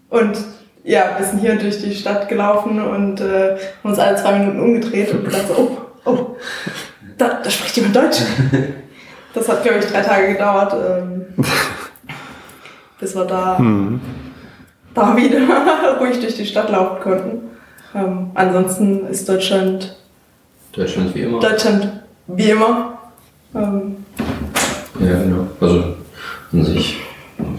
und 0.08 0.38
ja, 0.84 1.16
wir 1.18 1.26
sind 1.26 1.40
hier 1.40 1.56
durch 1.56 1.80
die 1.82 1.94
Stadt 1.94 2.28
gelaufen 2.28 2.80
und 2.80 3.20
äh, 3.20 3.52
haben 3.52 3.90
uns 3.90 3.98
alle 3.98 4.16
zwei 4.16 4.38
Minuten 4.38 4.60
umgedreht 4.60 5.12
und 5.12 5.24
gedacht 5.24 5.48
so, 5.48 5.54
oh, 6.04 6.10
oh, 6.10 6.36
da, 7.18 7.40
da 7.42 7.50
spricht 7.50 7.76
jemand 7.76 7.96
Deutsch. 7.96 8.18
Das 9.34 9.48
hat, 9.48 9.62
glaube 9.62 9.78
ich, 9.78 9.86
drei 9.86 10.02
Tage 10.02 10.34
gedauert, 10.34 10.74
ähm, 10.74 11.24
bis 13.02 13.16
wir 13.16 13.24
da, 13.24 13.58
hm. 13.58 14.00
da 14.94 15.16
wieder 15.16 15.40
ruhig 16.00 16.20
durch 16.20 16.36
die 16.36 16.46
Stadt 16.46 16.70
laufen 16.70 17.00
konnten. 17.02 17.40
Ähm, 17.96 18.30
ansonsten 18.34 19.08
ist 19.08 19.28
Deutschland... 19.28 19.96
Deutschland 20.72 21.12
wie 21.12 21.22
immer. 21.22 21.40
Deutschland 21.40 21.88
wie 22.28 22.50
immer. 22.50 22.98
Ähm, 23.56 23.96
ja, 25.00 25.20
genau. 25.20 25.48
Also 25.60 25.82
an 26.52 26.64
sich 26.64 27.00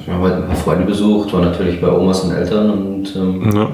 wir 0.06 0.13
haben 0.13 0.23
halt 0.23 0.36
ein 0.36 0.47
paar 0.47 0.56
Freunde 0.56 0.86
besucht, 0.86 1.34
war 1.34 1.41
natürlich 1.41 1.82
bei 1.82 1.91
Omas 1.91 2.21
und 2.21 2.32
Eltern 2.32 2.69
und 2.69 3.15
ähm, 3.15 3.51
ja. 3.53 3.69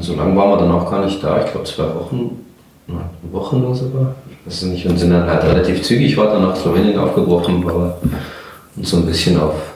so 0.00 0.14
lange 0.14 0.36
waren 0.36 0.50
wir 0.50 0.56
dann 0.58 0.72
auch 0.72 0.90
gar 0.90 1.02
nicht 1.02 1.24
da. 1.24 1.42
Ich 1.42 1.50
glaube 1.50 1.66
zwei 1.66 1.84
Wochen, 1.94 2.44
eine 2.88 3.32
Woche 3.32 3.56
nur 3.56 3.74
sogar. 3.74 4.16
Ich 4.28 4.46
weiß 4.46 4.62
nicht, 4.64 4.86
und 4.86 4.98
sind 4.98 5.12
dann 5.12 5.26
halt 5.26 5.44
relativ 5.44 5.82
zügig 5.82 6.16
weiter 6.18 6.40
nach 6.40 6.56
Slowenien 6.56 6.98
aufgebrochen, 6.98 7.64
wir 7.64 7.96
uns 8.76 8.90
so 8.90 8.98
ein 8.98 9.06
bisschen 9.06 9.40
auf 9.40 9.69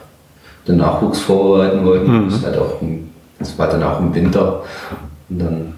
den 0.67 0.77
Nachwuchs 0.77 1.19
vorbereiten 1.19 1.85
wollten. 1.85 2.25
Mhm. 2.25 2.29
Das, 2.29 2.43
halt 2.43 2.57
auch 2.57 2.81
im, 2.81 3.09
das 3.39 3.57
war 3.57 3.67
dann 3.67 3.83
auch 3.83 3.99
im 3.99 4.13
Winter. 4.13 4.63
Und 5.29 5.39
dann, 5.39 5.73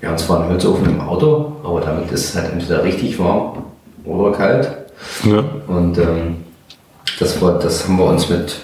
wir 0.00 0.08
haben 0.08 0.18
zwar 0.18 0.40
einen 0.40 0.50
Holzofen 0.50 0.88
im 0.88 1.00
Auto, 1.00 1.56
aber 1.62 1.80
damit 1.80 2.10
ist 2.10 2.30
es 2.30 2.36
halt 2.36 2.52
entweder 2.52 2.82
richtig 2.84 3.18
warm 3.18 3.64
oder 4.04 4.32
kalt. 4.32 4.68
Ja. 5.24 5.42
Und 5.66 5.98
ähm, 5.98 6.36
das, 7.18 7.40
war, 7.40 7.58
das 7.58 7.86
haben 7.86 7.98
wir 7.98 8.06
uns 8.06 8.28
mit 8.28 8.56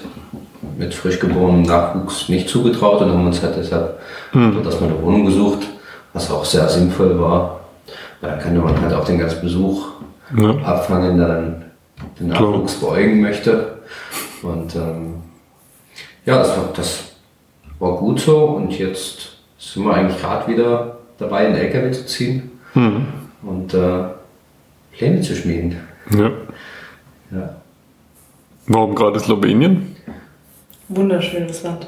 mit 0.78 0.94
frisch 0.94 1.18
geborenem 1.18 1.62
Nachwuchs 1.62 2.28
nicht 2.28 2.48
zugetraut 2.48 3.00
und 3.00 3.10
haben 3.10 3.26
uns 3.26 3.42
halt 3.42 3.56
deshalb 3.56 3.98
hm. 4.32 4.62
dass 4.62 4.80
man 4.80 4.90
eine 4.90 5.02
Wohnung 5.02 5.24
gesucht, 5.24 5.66
was 6.12 6.30
auch 6.30 6.44
sehr 6.44 6.68
sinnvoll 6.68 7.18
war. 7.20 7.60
Da 8.20 8.36
könnte 8.36 8.60
man 8.60 8.80
halt 8.80 8.92
auch 8.92 9.04
den 9.04 9.18
ganzen 9.18 9.40
Besuch 9.40 9.86
ja. 10.36 10.50
abfangen, 10.64 11.18
der 11.18 11.28
dann 11.28 11.64
den 12.18 12.28
Nachwuchs 12.28 12.78
Klar. 12.78 12.92
beäugen 12.92 13.20
möchte. 13.20 13.78
Und 14.42 14.74
ähm, 14.74 15.14
ja, 16.26 16.38
das 16.38 16.56
war, 16.56 16.68
das 16.74 17.04
war 17.78 17.96
gut 17.96 18.20
so 18.20 18.36
und 18.44 18.76
jetzt 18.78 19.36
sind 19.58 19.84
wir 19.84 19.94
eigentlich 19.94 20.20
gerade 20.20 20.52
wieder 20.52 20.98
dabei, 21.18 21.46
einen 21.46 21.56
LKW 21.56 21.90
zu 21.92 22.04
ziehen 22.06 22.50
hm. 22.72 23.06
und 23.42 23.72
äh, 23.72 24.04
Pläne 24.92 25.20
zu 25.20 25.34
schmieden. 25.34 25.76
Ja. 26.10 26.30
ja. 27.30 27.56
Warum 28.66 28.94
gerade 28.94 29.20
Slowenien? 29.20 29.94
Wunderschönes 30.88 31.62
Land. 31.62 31.86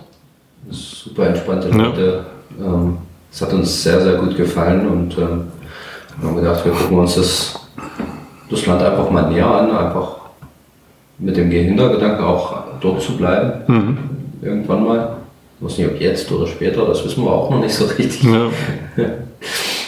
Super 0.70 1.28
entspannte 1.28 1.68
Leute. 1.68 2.26
Ja. 2.58 2.64
Ähm, 2.64 2.98
es 3.30 3.42
hat 3.42 3.52
uns 3.52 3.82
sehr, 3.82 4.00
sehr 4.00 4.14
gut 4.14 4.36
gefallen 4.36 4.88
und 4.88 5.18
ähm, 5.18 5.48
wir 6.20 6.28
haben 6.28 6.36
gedacht, 6.36 6.64
wir 6.64 6.72
gucken 6.72 6.98
uns 6.98 7.14
das, 7.14 7.60
das 8.50 8.66
Land 8.66 8.82
einfach 8.82 9.10
mal 9.10 9.30
näher 9.30 9.46
an, 9.46 9.70
einfach 9.70 10.16
mit 11.18 11.36
dem 11.36 11.50
Hintergedanken 11.50 12.24
auch 12.24 12.64
dort 12.80 13.02
zu 13.02 13.16
bleiben. 13.16 13.52
Mhm. 13.66 14.17
Irgendwann 14.42 14.84
mal. 14.84 15.16
Ich 15.58 15.64
weiß 15.64 15.78
nicht, 15.78 15.88
ob 15.88 16.00
jetzt 16.00 16.30
oder 16.30 16.46
später, 16.46 16.86
das 16.86 17.04
wissen 17.04 17.24
wir 17.24 17.32
auch 17.32 17.50
noch 17.50 17.60
nicht 17.60 17.74
so 17.74 17.84
richtig. 17.84 18.22
Ja. 18.22 18.48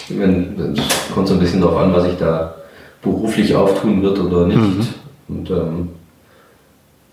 Wenn, 0.08 0.74
es 0.76 1.14
kommt 1.14 1.28
so 1.28 1.34
ein 1.34 1.40
bisschen 1.40 1.60
darauf 1.60 1.78
an, 1.78 1.92
was 1.94 2.04
sich 2.04 2.16
da 2.18 2.56
beruflich 3.02 3.54
auftun 3.54 4.02
wird 4.02 4.18
oder 4.18 4.46
nicht. 4.46 4.58
Mhm. 4.58 4.86
Und 5.28 5.50
ähm, 5.50 5.88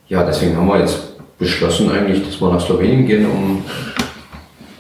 ja, 0.08 0.24
deswegen 0.24 0.58
haben 0.58 0.68
wir 0.68 0.80
jetzt 0.80 1.16
beschlossen 1.38 1.92
eigentlich, 1.92 2.26
dass 2.26 2.42
wir 2.42 2.52
nach 2.52 2.60
Slowenien 2.60 3.06
gehen, 3.06 3.26
um 3.26 3.64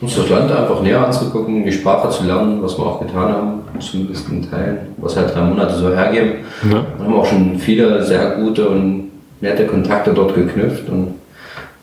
uns 0.02 0.16
das 0.16 0.30
Land 0.30 0.52
einfach 0.52 0.82
näher 0.82 1.06
anzugucken, 1.06 1.64
die 1.64 1.72
Sprache 1.72 2.10
zu 2.10 2.24
lernen, 2.24 2.62
was 2.62 2.78
wir 2.78 2.86
auch 2.86 3.00
getan 3.00 3.32
haben, 3.32 3.62
zumindest 3.80 4.30
in 4.30 4.50
Teilen, 4.50 4.80
was 4.98 5.16
halt 5.16 5.34
drei 5.34 5.42
Monate 5.42 5.76
so 5.76 5.90
hergeben. 5.90 6.34
Ja. 6.64 6.86
Wir 6.98 7.06
haben 7.06 7.16
auch 7.16 7.26
schon 7.26 7.58
viele 7.58 8.04
sehr 8.04 8.32
gute 8.32 8.70
und 8.70 9.12
nette 9.42 9.66
Kontakte 9.66 10.14
dort 10.14 10.36
geknüpft 10.36 10.90
und 10.90 11.16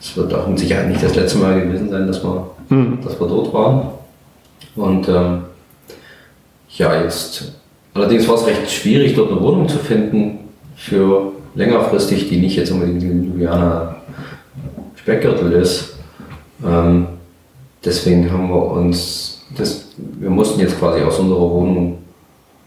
es 0.04 0.14
wird 0.18 0.34
auch 0.34 0.46
mit 0.46 0.58
Sicherheit 0.58 0.88
nicht 0.88 1.02
das 1.02 1.14
letzte 1.14 1.38
Mal 1.38 1.62
gewesen 1.62 1.88
sein, 1.88 2.06
dass 2.06 2.22
wir, 2.22 2.46
mhm. 2.68 2.98
dass 3.02 3.18
wir 3.18 3.26
dort 3.26 3.52
waren. 3.54 3.88
Und 4.76 5.08
ähm, 5.08 5.44
ja, 6.76 7.02
jetzt 7.02 7.52
allerdings 7.94 8.28
war 8.28 8.34
es 8.34 8.46
recht 8.46 8.70
schwierig, 8.70 9.14
dort 9.14 9.30
eine 9.30 9.40
Wohnung 9.40 9.66
zu 9.66 9.78
finden 9.78 10.40
für 10.76 11.32
längerfristig, 11.54 12.28
die 12.28 12.36
nicht 12.36 12.56
jetzt 12.56 12.70
unbedingt 12.70 13.02
in 13.02 13.24
Ljubljana 13.24 13.96
Speckgürtel 14.96 15.52
ist. 15.52 15.96
Ähm, 16.66 17.06
deswegen 17.82 18.30
haben 18.30 18.50
wir 18.50 18.62
uns, 18.72 19.42
das, 19.56 19.88
wir 19.96 20.30
mussten 20.30 20.60
jetzt 20.60 20.78
quasi 20.78 21.02
aus 21.02 21.18
unserer 21.18 21.50
Wohnung 21.50 21.98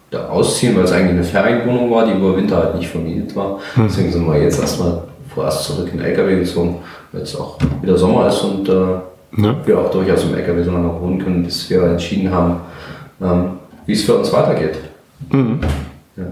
da 0.09 0.29
ausziehen, 0.29 0.75
weil 0.75 0.85
es 0.85 0.91
eigentlich 0.91 1.11
eine 1.11 1.23
Ferienwohnung 1.23 1.91
war, 1.91 2.07
die 2.07 2.13
über 2.13 2.35
Winter 2.35 2.57
halt 2.57 2.75
nicht 2.75 2.89
vermietet 2.89 3.35
war. 3.35 3.59
Hm. 3.75 3.87
Deswegen 3.87 4.11
sind 4.11 4.25
wir 4.25 4.41
jetzt 4.41 4.59
erstmal 4.59 5.03
vorerst 5.35 5.65
zurück 5.65 5.89
in 5.91 5.99
den 5.99 6.07
LKW 6.07 6.39
gezogen, 6.39 6.77
weil 7.11 7.21
es 7.21 7.35
auch 7.35 7.57
wieder 7.81 7.97
Sommer 7.97 8.27
ist 8.27 8.41
und 8.41 8.69
äh, 8.69 8.73
ja. 9.37 9.55
wir 9.65 9.79
auch 9.79 9.91
durchaus 9.91 10.23
im 10.23 10.35
LKW 10.35 10.63
so 10.63 10.71
lange 10.71 11.01
wohnen 11.01 11.19
können, 11.19 11.43
bis 11.43 11.69
wir 11.69 11.83
entschieden 11.83 12.31
haben, 12.31 12.61
ähm, 13.21 13.51
wie 13.85 13.93
es 13.93 14.03
für 14.03 14.17
uns 14.17 14.31
weitergeht. 14.31 14.77
Mhm. 15.31 15.59
Ja. 16.15 16.23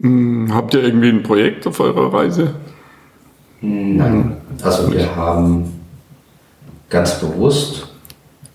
Hm, 0.00 0.52
habt 0.52 0.74
ihr 0.74 0.82
irgendwie 0.82 1.08
ein 1.08 1.22
Projekt 1.22 1.66
auf 1.66 1.78
eurer 1.80 2.12
Reise? 2.12 2.54
Nein. 3.60 4.36
Also 4.62 4.92
wir 4.92 5.14
haben 5.14 5.80
ganz 6.90 7.20
bewusst 7.20 7.86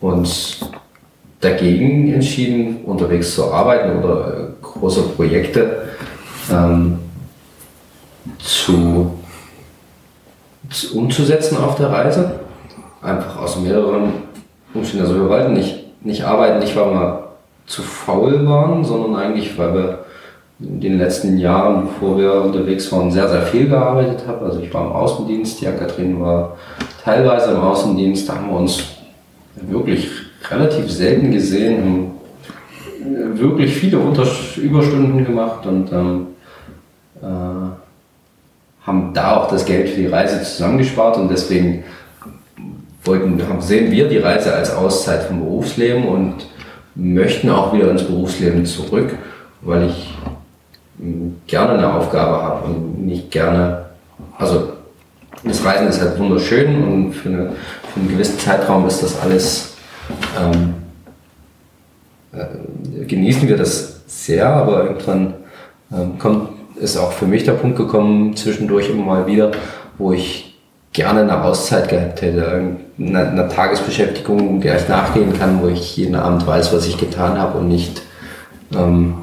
uns 0.02 0.60
dagegen 1.40 2.14
entschieden, 2.14 2.84
unterwegs 2.84 3.34
zu 3.36 3.52
arbeiten 3.52 4.04
oder 4.04 4.34
äh, 4.34 4.48
große 4.62 5.04
Projekte 5.10 5.90
ähm, 6.52 7.00
zu, 8.40 9.12
zu, 10.70 10.98
umzusetzen 10.98 11.58
auf 11.58 11.76
der 11.76 11.92
Reise. 11.92 12.40
Einfach 13.02 13.42
aus 13.42 13.60
mehreren 13.60 14.14
Umständen. 14.74 15.06
Also 15.06 15.22
wir 15.22 15.30
wollten 15.30 15.54
nicht, 15.54 16.04
nicht 16.04 16.24
arbeiten, 16.24 16.60
nicht 16.60 16.76
weil 16.76 16.92
wir 16.92 17.28
zu 17.66 17.82
faul 17.82 18.48
waren, 18.48 18.84
sondern 18.84 19.16
eigentlich, 19.16 19.58
weil 19.58 19.74
wir 19.74 20.06
in 20.60 20.80
den 20.80 20.98
letzten 20.98 21.38
Jahren, 21.38 21.88
bevor 21.88 22.18
wir 22.18 22.42
unterwegs 22.42 22.92
waren, 22.92 23.12
sehr, 23.12 23.28
sehr 23.30 23.44
viel 23.44 23.70
gearbeitet 23.70 24.26
haben. 24.28 24.44
Also 24.44 24.60
ich 24.60 24.74
war 24.74 24.86
im 24.86 24.92
Außendienst, 24.92 25.62
ja, 25.62 25.72
Kathrin 25.72 26.20
war 26.20 26.58
teilweise 27.04 27.52
im 27.52 27.62
Außendienst, 27.62 28.28
da 28.28 28.36
haben 28.36 28.50
wir 28.50 28.58
uns 28.58 28.84
wirklich 29.56 30.10
relativ 30.50 30.92
selten 30.92 31.32
gesehen, 31.32 31.84
haben 31.84 33.40
wirklich 33.40 33.74
viele 33.74 33.98
Überstunden 34.58 35.26
gemacht 35.26 35.66
und 35.66 35.92
ähm, 35.92 36.28
äh, 37.22 37.87
haben 38.88 39.14
da 39.14 39.36
auch 39.36 39.50
das 39.50 39.66
Geld 39.66 39.90
für 39.90 40.02
die 40.02 40.08
Reise 40.08 40.42
zusammengespart 40.42 41.18
und 41.18 41.30
deswegen 41.30 41.84
wollten, 43.04 43.42
sehen 43.60 43.92
wir 43.92 44.08
die 44.08 44.18
Reise 44.18 44.54
als 44.54 44.74
Auszeit 44.74 45.24
vom 45.24 45.40
Berufsleben 45.40 46.08
und 46.08 46.48
möchten 46.96 47.50
auch 47.50 47.74
wieder 47.74 47.92
ins 47.92 48.04
Berufsleben 48.04 48.66
zurück, 48.66 49.16
weil 49.62 49.90
ich 49.90 50.14
gerne 51.46 51.74
eine 51.74 51.94
Aufgabe 51.94 52.42
habe 52.42 52.66
und 52.66 53.06
nicht 53.06 53.30
gerne, 53.30 53.86
also 54.38 54.74
das 55.44 55.64
Reisen 55.64 55.88
ist 55.88 56.02
halt 56.02 56.18
wunderschön 56.18 56.84
und 56.84 57.14
für, 57.14 57.30
eine, 57.30 57.52
für 57.94 58.00
einen 58.00 58.10
gewissen 58.10 58.40
Zeitraum 58.40 58.88
ist 58.88 59.04
das 59.04 59.20
alles, 59.20 59.76
ähm, 60.40 60.74
äh, 62.34 63.06
genießen 63.06 63.48
wir 63.48 63.58
das 63.58 64.02
sehr, 64.08 64.48
aber 64.48 64.86
irgendwann 64.86 65.34
ähm, 65.92 66.18
kommt, 66.18 66.50
ist 66.80 66.98
auch 66.98 67.12
für 67.12 67.26
mich 67.26 67.44
der 67.44 67.54
Punkt 67.54 67.78
gekommen, 67.78 68.36
zwischendurch 68.36 68.90
immer 68.90 69.04
mal 69.04 69.28
wieder, 69.28 69.52
wo 69.98 70.12
ich 70.12 70.58
gerne 70.94 71.22
eine 71.22 71.44
Auszeit 71.44 71.90
gehabt 71.90 72.22
hätte, 72.22 72.78
eine, 73.00 73.28
eine 73.28 73.48
Tagesbeschäftigung, 73.48 74.62
der 74.62 74.78
ich 74.78 74.88
nachgehen 74.88 75.38
kann, 75.38 75.62
wo 75.62 75.68
ich 75.68 75.96
jeden 75.98 76.16
Abend 76.16 76.46
weiß, 76.46 76.74
was 76.74 76.88
ich 76.88 76.98
getan 76.98 77.38
habe 77.38 77.60
und 77.60 77.68
nicht 77.68 78.02
ähm, 78.74 79.16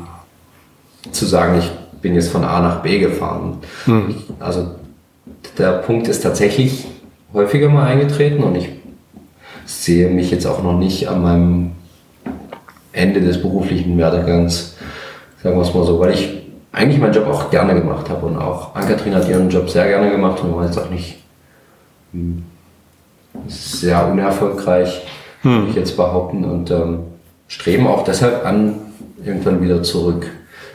zu 1.10 1.26
sagen, 1.26 1.58
ich 1.58 1.70
bin 2.00 2.14
jetzt 2.14 2.28
von 2.28 2.44
A 2.44 2.60
nach 2.60 2.82
B 2.82 2.98
gefahren. 2.98 3.58
Hm. 3.86 4.14
Also 4.38 4.72
der 5.58 5.72
Punkt 5.78 6.08
ist 6.08 6.22
tatsächlich 6.22 6.86
häufiger 7.32 7.68
mal 7.68 7.86
eingetreten 7.86 8.42
und 8.42 8.56
ich 8.56 8.68
sehe 9.64 10.10
mich 10.10 10.30
jetzt 10.30 10.46
auch 10.46 10.62
noch 10.62 10.78
nicht 10.78 11.08
an 11.08 11.22
meinem 11.22 11.72
Ende 12.92 13.20
des 13.20 13.40
beruflichen 13.40 13.98
Werdegangs, 13.98 14.76
sagen 15.42 15.56
wir 15.56 15.62
es 15.62 15.74
mal 15.74 15.84
so, 15.84 15.98
weil 15.98 16.12
ich 16.12 16.33
eigentlich 16.74 17.00
meinen 17.00 17.14
Job 17.14 17.26
auch 17.26 17.50
gerne 17.50 17.74
gemacht 17.74 18.10
habe 18.10 18.26
und 18.26 18.36
auch 18.36 18.74
Ann-Kathrin 18.74 19.14
hat 19.14 19.28
ihren 19.28 19.48
Job 19.48 19.70
sehr 19.70 19.86
gerne 19.86 20.10
gemacht 20.10 20.42
und 20.42 20.54
war 20.56 20.66
jetzt 20.66 20.78
auch 20.78 20.90
nicht 20.90 21.18
sehr 23.46 24.06
unerfolgreich, 24.06 25.02
hm. 25.42 25.52
würde 25.52 25.70
ich 25.70 25.76
jetzt 25.76 25.96
behaupten 25.96 26.44
und 26.44 26.70
ähm, 26.70 27.00
streben 27.48 27.86
auch 27.86 28.04
deshalb 28.04 28.44
an, 28.44 28.76
irgendwann 29.24 29.62
wieder 29.62 29.82
zurück 29.82 30.26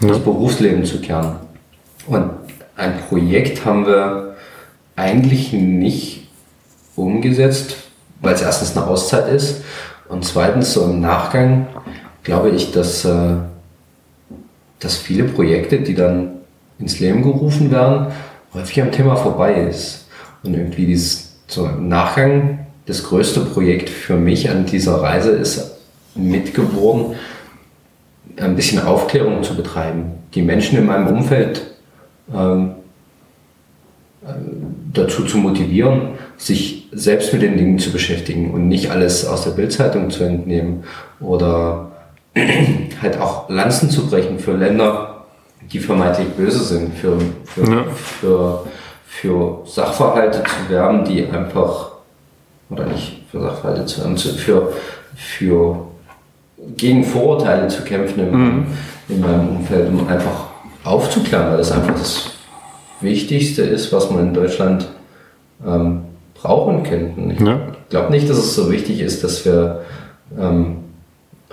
ja. 0.01 0.09
ins 0.09 0.19
Berufsleben 0.19 0.85
zu 0.85 1.01
kehren. 1.01 1.35
Und 2.07 2.29
ein 2.75 2.93
Projekt 3.09 3.65
haben 3.65 3.85
wir 3.85 4.35
eigentlich 4.95 5.53
nicht 5.53 6.29
umgesetzt, 6.95 7.75
weil 8.21 8.33
es 8.33 8.41
erstens 8.41 8.75
eine 8.75 8.87
Auszeit 8.87 9.29
ist 9.29 9.63
und 10.07 10.25
zweitens 10.25 10.73
so 10.73 10.85
im 10.85 10.99
Nachgang 11.01 11.67
glaube 12.23 12.49
ich, 12.49 12.71
dass, 12.71 13.05
äh, 13.05 13.35
dass 14.79 14.97
viele 14.97 15.25
Projekte, 15.25 15.79
die 15.79 15.95
dann 15.95 16.31
ins 16.79 16.99
Leben 16.99 17.21
gerufen 17.21 17.71
werden, 17.71 18.07
häufig 18.53 18.81
am 18.81 18.91
Thema 18.91 19.15
vorbei 19.15 19.67
ist. 19.69 20.07
Und 20.43 20.53
irgendwie 20.53 20.85
dieses, 20.85 21.37
so 21.47 21.65
im 21.65 21.89
Nachgang 21.89 22.67
das 22.85 23.03
größte 23.03 23.41
Projekt 23.41 23.89
für 23.89 24.15
mich 24.15 24.49
an 24.49 24.65
dieser 24.65 24.95
Reise 25.01 25.31
ist 25.31 25.77
mitgeworden, 26.15 27.15
ein 28.37 28.55
bisschen 28.55 28.81
Aufklärung 28.81 29.43
zu 29.43 29.55
betreiben. 29.55 30.13
Die 30.33 30.41
Menschen 30.41 30.79
in 30.79 30.85
meinem 30.85 31.07
Umfeld 31.07 31.67
ähm, 32.33 32.71
äh, 34.23 34.29
dazu 34.93 35.25
zu 35.25 35.37
motivieren, 35.37 36.13
sich 36.37 36.87
selbst 36.91 37.31
mit 37.33 37.41
den 37.41 37.57
Dingen 37.57 37.79
zu 37.79 37.91
beschäftigen 37.91 38.51
und 38.51 38.67
nicht 38.67 38.89
alles 38.89 39.25
aus 39.25 39.43
der 39.43 39.51
Bildzeitung 39.51 40.09
zu 40.09 40.23
entnehmen 40.23 40.83
oder 41.19 41.91
halt 43.01 43.19
auch 43.19 43.49
Lanzen 43.49 43.89
zu 43.89 44.07
brechen 44.07 44.39
für 44.39 44.53
Länder, 44.53 45.25
die 45.71 45.79
vermeintlich 45.79 46.29
böse 46.29 46.63
sind, 46.63 46.95
für, 46.95 47.17
für, 47.45 47.71
ja. 47.71 47.83
für, 47.93 48.65
für 49.05 49.61
Sachverhalte 49.65 50.43
zu 50.43 50.71
werben, 50.73 51.03
die 51.05 51.25
einfach, 51.27 51.91
oder 52.69 52.85
nicht 52.85 53.23
für 53.31 53.41
Sachverhalte 53.41 53.85
zu 53.85 54.01
werben, 54.01 54.17
für, 54.17 54.73
für 55.15 55.87
gegen 56.75 57.03
Vorurteile 57.03 57.67
zu 57.67 57.83
kämpfen 57.83 58.19
in, 58.19 58.31
mhm. 58.31 58.65
in 59.09 59.21
meinem 59.21 59.49
Umfeld, 59.49 59.89
um 59.89 60.07
einfach 60.07 60.47
aufzuklären, 60.83 61.51
weil 61.51 61.57
das 61.57 61.71
einfach 61.71 61.93
das 61.93 62.31
Wichtigste 63.01 63.63
ist, 63.63 63.93
was 63.93 64.09
man 64.11 64.27
in 64.27 64.33
Deutschland 64.33 64.87
ähm, 65.65 66.01
brauchen 66.33 66.83
könnten. 66.83 67.31
Ich 67.31 67.39
ja. 67.39 67.59
glaube 67.89 68.11
nicht, 68.11 68.29
dass 68.29 68.37
es 68.37 68.55
so 68.55 68.71
wichtig 68.71 68.99
ist, 69.01 69.23
dass 69.23 69.45
wir 69.45 69.81
ähm, 70.39 70.78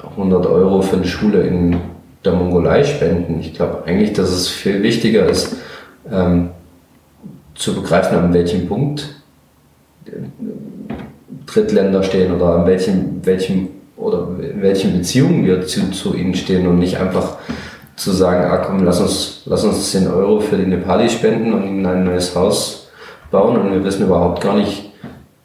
100 0.02 0.46
Euro 0.46 0.82
für 0.82 0.96
eine 0.96 1.06
Schule 1.06 1.42
in 1.42 1.76
der 2.24 2.34
Mongolei 2.34 2.84
spenden. 2.84 3.40
Ich 3.40 3.54
glaube 3.54 3.84
eigentlich, 3.86 4.12
dass 4.12 4.30
es 4.30 4.48
viel 4.48 4.82
wichtiger 4.82 5.26
ist, 5.26 5.56
ähm, 6.10 6.50
zu 7.54 7.74
begreifen, 7.74 8.18
an 8.18 8.34
welchem 8.34 8.66
Punkt 8.66 9.14
Drittländer 11.46 12.02
stehen 12.02 12.34
oder 12.34 12.56
an 12.56 12.66
welchem, 12.66 13.24
welchem 13.24 13.68
oder 13.96 14.28
in 14.40 14.60
welchen 14.62 14.92
Beziehungen 14.98 15.44
wir 15.44 15.66
zu, 15.66 15.90
zu 15.90 16.14
ihnen 16.14 16.34
stehen 16.34 16.66
und 16.66 16.78
nicht 16.78 16.98
einfach 16.98 17.38
zu 17.96 18.12
sagen, 18.12 18.50
ah 18.50 18.58
komm, 18.58 18.84
lass 18.84 19.00
uns, 19.00 19.42
lass 19.46 19.64
uns 19.64 19.90
10 19.90 20.08
Euro 20.08 20.40
für 20.40 20.56
die 20.56 20.66
Nepali 20.66 21.08
spenden 21.08 21.54
und 21.54 21.66
ihnen 21.66 21.86
ein 21.86 22.04
neues 22.04 22.36
Haus 22.36 22.88
bauen 23.30 23.56
und 23.56 23.72
wir 23.72 23.82
wissen 23.82 24.04
überhaupt 24.04 24.42
gar 24.42 24.54
nicht, 24.54 24.90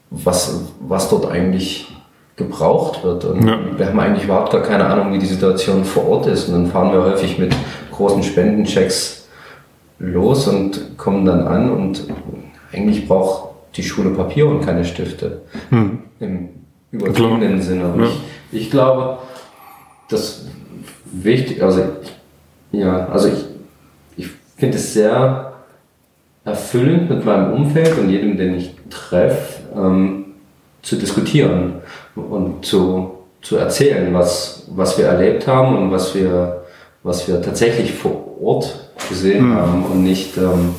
was, 0.10 0.66
was 0.82 1.10
dort 1.10 1.32
eigentlich 1.32 1.88
gebraucht 2.44 3.04
wird. 3.04 3.26
Und 3.26 3.48
ja. 3.48 3.60
wir 3.78 3.86
haben 3.88 4.00
eigentlich 4.00 4.26
überhaupt 4.26 4.52
gar 4.52 4.62
keine 4.62 4.86
Ahnung, 4.86 5.14
wie 5.14 5.20
die 5.20 5.26
Situation 5.26 5.84
vor 5.84 6.08
Ort 6.08 6.28
ist. 6.28 6.48
Und 6.48 6.54
dann 6.54 6.68
fahren 6.68 6.92
wir 6.92 7.04
häufig 7.04 7.38
mit 7.38 7.56
großen 7.92 8.24
Spendenchecks 8.24 9.28
los 10.00 10.48
und 10.48 10.98
kommen 10.98 11.26
dann 11.26 11.48
an 11.48 11.72
und 11.72 12.08
eigentlich 12.74 13.08
braucht 13.08 13.52
die 13.76 13.84
Schule 13.84 14.10
Papier 14.12 14.48
und 14.48 14.66
keine 14.66 14.84
Stifte. 14.84 15.42
Hm. 15.70 16.00
Im 16.20 16.50
übertriebenen 16.92 17.62
Sinne. 17.62 17.94
Ja. 17.98 18.04
Ich, 18.52 18.62
ich 18.64 18.72
glaube, 18.72 19.20
das 20.10 20.46
wichtig, 21.12 21.62
also 21.62 21.84
ja, 22.72 23.08
also 23.08 23.28
ich, 23.28 23.46
ich 24.18 24.30
finde 24.58 24.78
es 24.78 24.94
sehr 24.94 25.54
erfüllend 26.44 27.10
mit 27.10 27.24
meinem 27.24 27.54
Umfeld 27.54 27.98
und 28.00 28.10
jedem, 28.10 28.38
den 28.38 28.56
ich 28.56 28.76
treffe, 28.90 29.62
ähm, 29.76 30.26
zu 30.82 30.96
diskutieren 30.96 31.81
und 32.16 32.66
zu, 32.66 33.12
zu 33.42 33.58
erzählen, 33.58 34.14
was, 34.14 34.68
was 34.70 34.98
wir 34.98 35.06
erlebt 35.06 35.48
haben 35.48 35.78
und 35.78 35.92
was 35.92 36.14
wir, 36.16 36.64
was 37.04 37.28
wir 37.28 37.42
tatsächlich 37.42 37.94
vor 37.94 38.42
Ort 38.42 38.92
gesehen 39.10 39.50
mhm. 39.50 39.56
haben 39.56 39.86
und 39.86 40.04
nicht 40.04 40.38
ähm, 40.38 40.76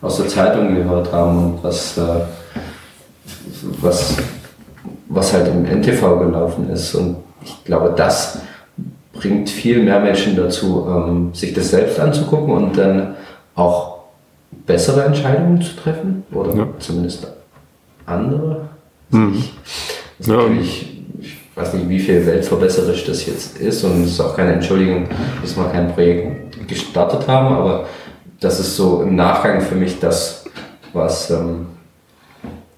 aus 0.00 0.18
der 0.18 0.28
Zeitung 0.28 0.74
gehört 0.74 1.12
haben 1.12 1.38
und 1.38 1.64
was, 1.64 1.96
äh, 1.98 2.20
was, 3.80 4.16
was 5.08 5.32
halt 5.32 5.48
im 5.48 5.64
NTV 5.64 6.18
gelaufen 6.18 6.70
ist. 6.70 6.94
Und 6.94 7.16
ich 7.42 7.64
glaube, 7.64 7.94
das 7.96 8.38
bringt 9.12 9.48
viel 9.48 9.82
mehr 9.82 10.00
Menschen 10.00 10.36
dazu, 10.36 10.86
ähm, 10.88 11.34
sich 11.34 11.54
das 11.54 11.70
selbst 11.70 11.98
anzugucken 11.98 12.52
und 12.52 12.76
dann 12.76 13.14
auch 13.54 13.94
bessere 14.66 15.04
Entscheidungen 15.04 15.60
zu 15.62 15.76
treffen 15.76 16.24
oder 16.32 16.54
ja. 16.54 16.66
zumindest 16.78 17.26
andere. 18.06 18.68
Mhm. 19.10 19.44
Das 20.18 20.26
ja. 20.26 20.36
natürlich, 20.36 21.02
ich 21.20 21.36
weiß 21.54 21.74
nicht, 21.74 21.88
wie 21.88 21.98
viel 21.98 22.24
weltverbesserisch 22.26 23.04
das 23.04 23.26
jetzt 23.26 23.58
ist 23.58 23.84
und 23.84 24.04
es 24.04 24.12
ist 24.12 24.20
auch 24.20 24.36
keine 24.36 24.54
Entschuldigung, 24.54 25.08
dass 25.42 25.56
wir 25.56 25.64
kein 25.70 25.92
Projekt 25.92 26.68
gestartet 26.68 27.26
haben, 27.28 27.54
aber 27.54 27.86
das 28.40 28.60
ist 28.60 28.76
so 28.76 29.02
im 29.02 29.16
Nachgang 29.16 29.60
für 29.60 29.74
mich 29.74 29.98
das, 30.00 30.44
was, 30.92 31.30
ähm, 31.30 31.66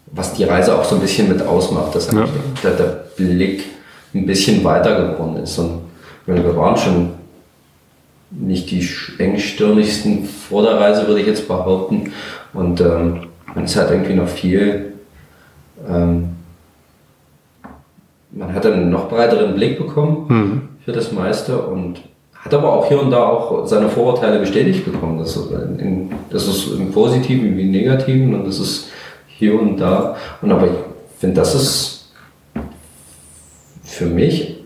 was 0.06 0.32
die 0.34 0.44
Reise 0.44 0.78
auch 0.78 0.84
so 0.84 0.96
ein 0.96 1.00
bisschen 1.00 1.28
mit 1.28 1.42
ausmacht, 1.42 1.94
dass 1.94 2.10
ja. 2.12 2.26
der, 2.62 2.72
der 2.72 3.04
Blick 3.16 3.64
ein 4.14 4.26
bisschen 4.26 4.62
weiter 4.64 5.12
geworden 5.12 5.36
ist. 5.36 5.58
Und 5.58 5.80
wir 6.26 6.56
waren 6.56 6.76
schon 6.76 7.10
nicht 8.30 8.70
die 8.70 8.88
engstirnigsten 9.18 10.24
vor 10.24 10.62
der 10.62 10.78
Reise, 10.78 11.06
würde 11.06 11.20
ich 11.20 11.26
jetzt 11.26 11.46
behaupten. 11.46 12.12
Und 12.52 12.80
ähm, 12.80 13.28
man 13.54 13.64
ist 13.64 13.76
halt 13.76 13.90
irgendwie 13.90 14.14
noch 14.14 14.28
viel 14.28 14.94
ähm, 15.88 16.35
man 18.36 18.54
hat 18.54 18.66
einen 18.66 18.90
noch 18.90 19.08
breiteren 19.08 19.54
Blick 19.54 19.78
bekommen 19.78 20.26
mhm. 20.28 20.68
für 20.84 20.92
das 20.92 21.12
meiste 21.12 21.58
und 21.58 22.00
hat 22.34 22.54
aber 22.54 22.72
auch 22.72 22.86
hier 22.86 23.00
und 23.00 23.10
da 23.10 23.24
auch 23.26 23.66
seine 23.66 23.88
Vorurteile 23.88 24.38
bestätigt 24.38 24.84
bekommen. 24.84 25.18
Das 25.18 25.36
ist, 25.36 25.50
in, 25.50 26.12
das 26.30 26.46
ist 26.46 26.72
im 26.72 26.92
Positiven 26.92 27.56
wie 27.56 27.62
im 27.62 27.70
Negativen 27.70 28.34
und 28.34 28.46
das 28.46 28.60
ist 28.60 28.88
hier 29.26 29.60
und 29.60 29.78
da. 29.78 30.16
Und 30.42 30.52
aber 30.52 30.66
ich 30.66 30.72
finde, 31.18 31.36
das 31.36 31.54
ist 31.54 32.12
für 33.82 34.06
mich 34.06 34.58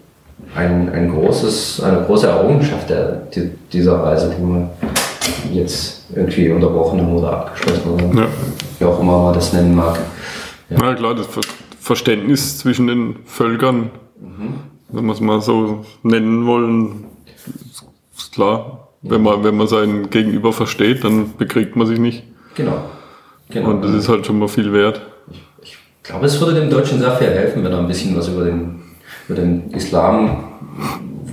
ein, 0.54 0.90
ein 0.92 1.10
großes, 1.10 1.82
eine 1.82 2.02
große 2.02 2.26
Errungenschaft 2.26 2.90
der, 2.90 3.22
die, 3.34 3.50
dieser 3.72 4.02
Reise, 4.02 4.34
die 4.36 4.42
wir 4.42 4.68
jetzt 5.52 6.04
irgendwie 6.14 6.50
unterbrochen 6.50 7.00
haben 7.00 7.16
oder 7.16 7.32
abgeschlossen 7.32 7.84
haben. 7.86 8.18
Ja. 8.18 8.26
Wie 8.78 8.84
auch 8.84 9.00
immer 9.00 9.22
man 9.22 9.34
das 9.34 9.52
nennen 9.52 9.74
mag. 9.74 9.98
Ja, 10.68 10.84
ja 10.84 10.94
klar, 10.94 11.14
das 11.14 11.28
Verständnis 11.90 12.56
zwischen 12.56 12.86
den 12.86 13.16
Völkern, 13.24 13.90
mhm. 14.20 14.60
wenn 14.90 15.06
wir 15.06 15.12
es 15.12 15.20
mal 15.20 15.40
so 15.40 15.84
nennen 16.04 16.46
wollen, 16.46 17.06
ist 18.16 18.32
klar. 18.32 18.90
Ja. 19.02 19.10
Wenn, 19.10 19.22
man, 19.24 19.42
wenn 19.42 19.56
man 19.56 19.66
seinen 19.66 20.08
Gegenüber 20.08 20.52
versteht, 20.52 21.02
dann 21.02 21.36
bekriegt 21.36 21.74
man 21.74 21.88
sich 21.88 21.98
nicht. 21.98 22.22
Genau. 22.54 22.84
genau. 23.48 23.70
Und 23.70 23.82
das 23.82 23.92
ist 23.92 24.08
halt 24.08 24.24
schon 24.24 24.38
mal 24.38 24.46
viel 24.46 24.72
wert. 24.72 25.00
Ich, 25.32 25.42
ich 25.64 25.76
glaube, 26.04 26.26
es 26.26 26.40
würde 26.40 26.60
dem 26.60 26.70
Deutschen 26.70 27.00
sehr 27.00 27.10
viel 27.16 27.26
helfen, 27.26 27.64
wenn 27.64 27.72
er 27.72 27.80
ein 27.80 27.88
bisschen 27.88 28.16
was 28.16 28.28
über 28.28 28.44
den, 28.44 28.82
über 29.28 29.40
den 29.40 29.72
Islam, 29.72 30.44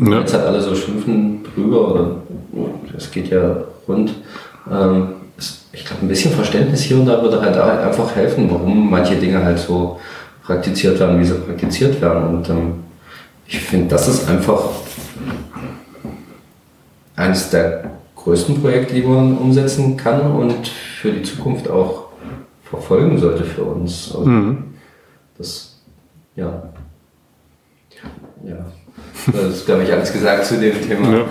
ja. 0.04 0.22
jetzt 0.22 0.34
halt 0.34 0.46
alle 0.46 0.60
so 0.60 0.74
schimpfen 0.74 1.44
drüber, 1.54 1.92
oder 1.92 2.16
es 2.98 3.12
geht 3.12 3.30
ja 3.30 3.58
rund. 3.88 4.12
Ähm, 4.72 5.10
ich 5.72 5.86
glaube, 5.86 6.02
ein 6.02 6.08
bisschen 6.08 6.32
Verständnis 6.32 6.82
hier 6.82 6.98
und 6.98 7.06
da 7.06 7.22
würde 7.22 7.40
halt 7.40 7.56
einfach 7.56 8.16
helfen, 8.16 8.50
warum 8.50 8.90
manche 8.90 9.18
Dinge 9.18 9.44
halt 9.44 9.60
so 9.60 10.00
praktiziert 10.48 10.98
werden, 11.00 11.20
wie 11.20 11.26
sie 11.26 11.36
praktiziert 11.36 12.02
werden. 12.02 12.24
Und 12.24 12.50
ähm, 12.50 12.74
ich 13.46 13.60
finde, 13.60 13.90
das 13.90 14.08
ist 14.08 14.30
einfach 14.30 14.70
eines 17.18 17.50
der 17.50 17.92
größten 18.16 18.62
Projekte, 18.62 18.96
die 18.96 19.02
man 19.02 19.38
umsetzen 19.38 19.98
kann 19.98 20.32
und 20.32 20.68
für 20.68 21.12
die 21.12 21.22
Zukunft 21.22 21.70
auch 21.70 22.08
verfolgen 22.64 23.18
sollte 23.18 23.44
für 23.44 23.64
uns. 23.64 24.16
Also 24.16 24.26
mhm. 24.26 24.64
Das, 25.38 25.82
ja. 26.36 26.64
Ja. 28.44 28.66
Das 29.32 29.44
ist, 29.44 29.66
glaube 29.66 29.84
ich, 29.84 29.92
alles 29.92 30.14
gesagt 30.14 30.46
zu 30.46 30.58
dem 30.58 30.82
Thema. 30.82 31.18
Ja. 31.18 31.26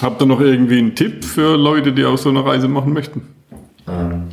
Habt 0.00 0.22
ihr 0.22 0.26
noch 0.26 0.40
irgendwie 0.40 0.78
einen 0.78 0.94
Tipp 0.94 1.24
für 1.24 1.56
Leute, 1.56 1.92
die 1.92 2.04
auch 2.04 2.18
so 2.18 2.30
eine 2.30 2.44
Reise 2.44 2.68
machen 2.68 2.92
möchten? 2.92 3.22
Ähm, 3.86 4.28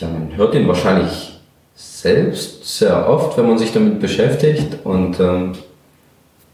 man 0.00 0.36
hört 0.36 0.54
den 0.54 0.66
wahrscheinlich 0.66 1.31
selbst 1.74 2.78
sehr 2.78 3.08
oft, 3.08 3.36
wenn 3.38 3.46
man 3.46 3.58
sich 3.58 3.72
damit 3.72 4.00
beschäftigt. 4.00 4.78
Und 4.84 5.18
ähm, 5.20 5.52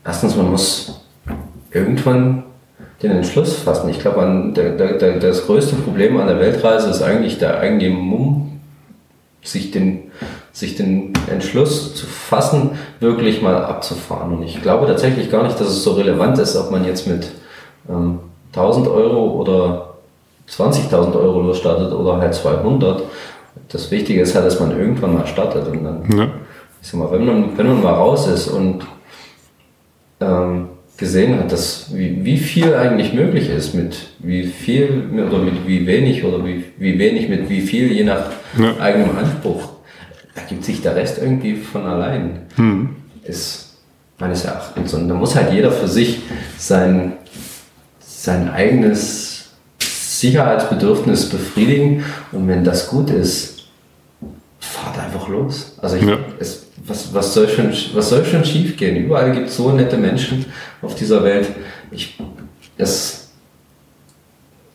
erstens, 0.05 0.37
man 0.37 0.51
muss 0.51 1.01
irgendwann 1.71 2.45
den 3.03 3.13
Entschluss 3.13 3.55
fassen. 3.55 3.89
Ich 3.91 4.01
glaube, 4.01 4.53
der, 4.55 4.73
der, 4.73 5.19
das 5.19 5.47
größte 5.47 5.77
Problem 5.77 6.19
an 6.19 6.27
der 6.27 6.41
Weltreise 6.41 6.91
ist 6.91 7.03
eigentlich 7.03 7.39
der 7.39 7.61
eigene 7.61 7.91
Mumm, 7.91 8.61
sich 9.43 9.71
den, 9.71 10.11
sich 10.53 10.77
den 10.77 11.13
Entschluss 11.31 11.95
zu 11.95 12.07
fassen, 12.07 12.73
wirklich 13.01 13.41
mal 13.41 13.65
abzufahren. 13.65 14.37
Und 14.37 14.43
ich 14.43 14.61
glaube 14.63 14.87
tatsächlich 14.87 15.31
gar 15.31 15.45
nicht, 15.45 15.61
dass 15.61 15.69
es 15.69 15.85
so 15.85 15.93
relevant 15.93 16.39
ist, 16.39 16.57
ob 16.57 16.71
man 16.71 16.85
jetzt 16.85 17.07
mit 17.07 17.31
ähm, 17.89 18.19
1000 18.53 18.89
Euro 18.89 19.41
oder 19.41 19.95
20.000 20.51 21.15
Euro 21.15 21.43
losstartet 21.43 21.93
oder 21.93 22.17
halt 22.17 22.35
200. 22.35 23.03
Das 23.69 23.91
Wichtige 23.91 24.21
ist 24.21 24.35
halt, 24.35 24.47
dass 24.47 24.61
man 24.61 24.79
irgendwann 24.79 25.15
mal 25.15 25.27
startet. 25.27 25.67
Und 25.69 25.85
dann, 25.85 26.05
ja. 26.17 26.31
ich 26.81 26.89
sag 26.89 27.01
mal, 27.01 27.11
wenn 27.13 27.25
man, 27.25 27.59
wenn 27.59 27.67
man 27.67 27.83
mal 27.83 27.95
raus 27.95 28.29
ist 28.29 28.49
und 28.49 28.87
ähm, 30.21 30.69
gesehen 30.97 31.39
hat, 31.39 31.53
dass 31.53 31.95
wie, 31.95 32.25
wie 32.25 32.39
viel 32.39 32.75
eigentlich 32.75 33.13
möglich 33.13 33.49
ist, 33.49 33.75
mit 33.75 33.97
wie 34.19 34.45
viel 34.45 35.09
oder 35.15 35.39
mit 35.39 35.67
wie 35.67 35.87
wenig 35.87 36.25
oder 36.25 36.45
wie, 36.45 36.65
wie 36.77 36.99
wenig 36.99 37.29
mit 37.29 37.49
wie 37.49 37.61
viel, 37.61 37.93
je 37.93 38.05
nach 38.05 38.31
ja. 38.59 38.77
eigenem 38.81 39.17
Anspruch, 39.17 39.71
ergibt 40.35 40.65
sich 40.65 40.83
der 40.83 40.97
Rest 40.97 41.19
irgendwie 41.19 41.57
von 41.57 41.87
allein. 41.87 42.47
Hm. 42.57 42.91
Ist 43.23 43.77
meines 44.19 44.45
Erachtens. 44.45 44.93
Und 44.95 45.09
da 45.09 45.15
muss 45.15 45.37
halt 45.37 45.53
jeder 45.53 45.71
für 45.71 45.89
sich 45.89 46.21
sein, 46.57 47.13
sein 48.01 48.51
eigenes 48.51 49.28
Sicherheitsbedürfnis 50.21 51.29
befriedigen. 51.29 52.05
Und 52.33 52.49
wenn 52.49 52.65
das 52.65 52.89
gut 52.89 53.11
ist, 53.11 53.69
fahrt 54.59 54.99
einfach 54.99 55.29
los. 55.29 55.77
Also 55.81 55.97
ich, 55.97 56.03
ja. 56.03 56.19
es, 56.39 56.67
was, 56.87 57.13
was, 57.15 57.35
soll 57.35 57.49
schon, 57.49 57.73
was 57.95 58.09
soll 58.09 58.25
schon 58.25 58.45
schief 58.45 58.77
gehen? 58.77 59.05
Überall 59.05 59.33
gibt 59.33 59.49
es 59.49 59.57
so 59.57 59.71
nette 59.71 59.97
Menschen 59.97 60.45
auf 60.83 60.95
dieser 60.95 61.23
Welt. 61.23 61.49
Ich, 61.91 62.19
es, 62.77 63.29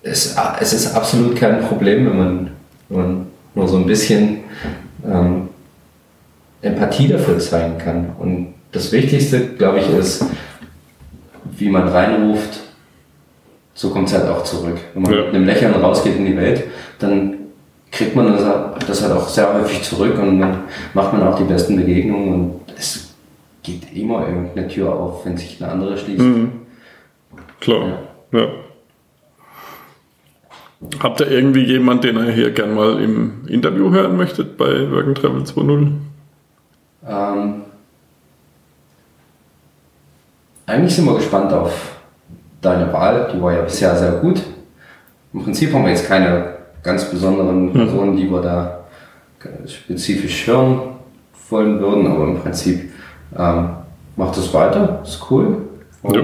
es, 0.01 0.35
es 0.59 0.73
ist 0.73 0.95
absolut 0.95 1.35
kein 1.35 1.61
Problem, 1.61 2.05
wenn 2.05 2.17
man, 2.17 2.51
wenn 2.89 2.97
man 2.97 3.27
nur 3.55 3.67
so 3.67 3.77
ein 3.77 3.85
bisschen 3.85 4.39
ähm, 5.05 5.49
Empathie 6.61 7.09
dafür 7.09 7.39
zeigen 7.39 7.77
kann. 7.77 8.11
Und 8.17 8.53
das 8.71 8.91
Wichtigste, 8.91 9.47
glaube 9.57 9.79
ich, 9.79 9.89
ist, 9.89 10.25
wie 11.57 11.69
man 11.69 11.87
reinruft, 11.87 12.62
so 13.73 13.89
kommt 13.89 14.07
es 14.07 14.13
halt 14.13 14.29
auch 14.29 14.43
zurück. 14.43 14.77
Wenn 14.93 15.03
man 15.03 15.13
ja. 15.13 15.19
mit 15.25 15.35
einem 15.35 15.45
Lächeln 15.45 15.73
rausgeht 15.73 16.17
in 16.17 16.25
die 16.25 16.37
Welt, 16.37 16.63
dann 16.99 17.37
kriegt 17.91 18.15
man 18.15 18.33
das, 18.33 18.43
das 18.87 19.03
halt 19.03 19.13
auch 19.13 19.27
sehr 19.27 19.53
häufig 19.53 19.83
zurück 19.83 20.17
und 20.19 20.39
dann 20.39 20.63
macht 20.93 21.13
man 21.13 21.23
auch 21.23 21.37
die 21.37 21.43
besten 21.43 21.75
Begegnungen 21.75 22.33
und 22.33 22.61
es 22.75 23.13
geht 23.61 23.95
immer 23.95 24.27
irgendeine 24.27 24.67
Tür 24.67 24.93
auf, 24.93 25.25
wenn 25.25 25.37
sich 25.37 25.61
eine 25.61 25.71
andere 25.71 25.97
schließt. 25.97 26.19
Mhm. 26.19 26.51
Klar, 27.59 27.99
ja. 28.31 28.39
ja. 28.39 28.47
Habt 31.01 31.21
ihr 31.21 31.31
irgendwie 31.31 31.63
jemanden, 31.63 32.01
den 32.01 32.17
ihr 32.17 32.31
hier 32.31 32.51
gern 32.51 32.75
mal 32.75 33.01
im 33.01 33.47
Interview 33.47 33.89
hören 33.91 34.17
möchtet 34.17 34.57
bei 34.57 34.91
Work 34.91 35.07
and 35.07 35.17
Travel 35.17 35.43
2.0? 35.43 35.91
Ähm, 37.07 37.61
eigentlich 40.65 40.95
sind 40.95 41.05
wir 41.05 41.15
gespannt 41.15 41.53
auf 41.53 41.92
deine 42.65 42.91
Wahl. 42.91 43.29
Die 43.33 43.41
war 43.41 43.53
ja 43.53 43.61
bisher 43.61 43.95
sehr 43.95 44.13
gut. 44.13 44.41
Im 45.33 45.43
Prinzip 45.43 45.73
haben 45.73 45.83
wir 45.83 45.91
jetzt 45.91 46.07
keine 46.07 46.53
ganz 46.83 47.05
besonderen 47.05 47.67
hm. 47.67 47.73
Personen, 47.73 48.17
die 48.17 48.29
wir 48.29 48.41
da 48.41 48.79
spezifisch 49.67 50.47
hören 50.47 50.79
wollen 51.49 51.79
würden, 51.79 52.07
aber 52.07 52.25
im 52.25 52.39
Prinzip 52.39 52.91
ähm, 53.37 53.69
macht 54.15 54.37
es 54.37 54.53
weiter, 54.53 55.01
ist 55.03 55.25
cool. 55.29 55.57
Um 56.01 56.13
ja. 56.13 56.21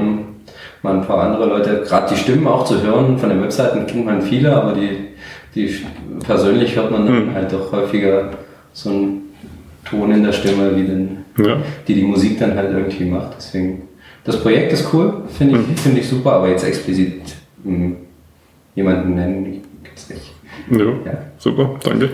mal 0.82 0.96
ein 0.96 1.06
paar 1.06 1.24
andere 1.24 1.46
Leute, 1.46 1.84
gerade 1.86 2.14
die 2.14 2.20
Stimmen 2.20 2.48
auch 2.48 2.66
zu 2.66 2.82
hören, 2.82 3.18
von 3.18 3.30
den 3.30 3.42
Webseiten 3.42 3.86
kennt 3.88 4.06
man 4.06 4.22
viele, 4.22 4.56
aber 4.56 4.74
die, 4.74 5.08
die 5.56 5.86
persönlich 6.26 6.76
hört 6.76 6.92
man 6.92 7.06
dann 7.06 7.30
mhm. 7.30 7.34
halt 7.34 7.52
doch 7.52 7.72
häufiger 7.72 8.32
so 8.74 8.90
einen 8.90 9.22
Ton 9.86 10.12
in 10.12 10.24
der 10.24 10.34
Stimme, 10.34 10.76
wie 10.76 10.84
den, 10.84 11.26
ja. 11.38 11.58
die 11.88 11.96
die 11.96 12.04
Musik 12.04 12.40
dann 12.40 12.56
halt 12.56 12.72
irgendwie 12.72 13.06
macht. 13.06 13.36
Deswegen, 13.38 13.84
das 14.30 14.42
Projekt 14.42 14.72
ist 14.74 14.94
cool, 14.94 15.24
finde 15.38 15.60
ich, 15.60 15.68
mhm. 15.68 15.76
Find 15.76 15.98
ich 15.98 16.08
super, 16.08 16.34
aber 16.34 16.50
jetzt 16.50 16.64
explizit 16.64 17.22
mh, 17.64 17.74
hm, 17.74 17.98
jemanden 18.76 19.16
nennen, 19.16 19.44
gibt 19.44 19.98
es 19.98 20.10
nicht. 20.10 20.34
Ja, 20.70 20.86
ja, 20.86 21.18
super, 21.38 21.80
danke. 21.84 22.12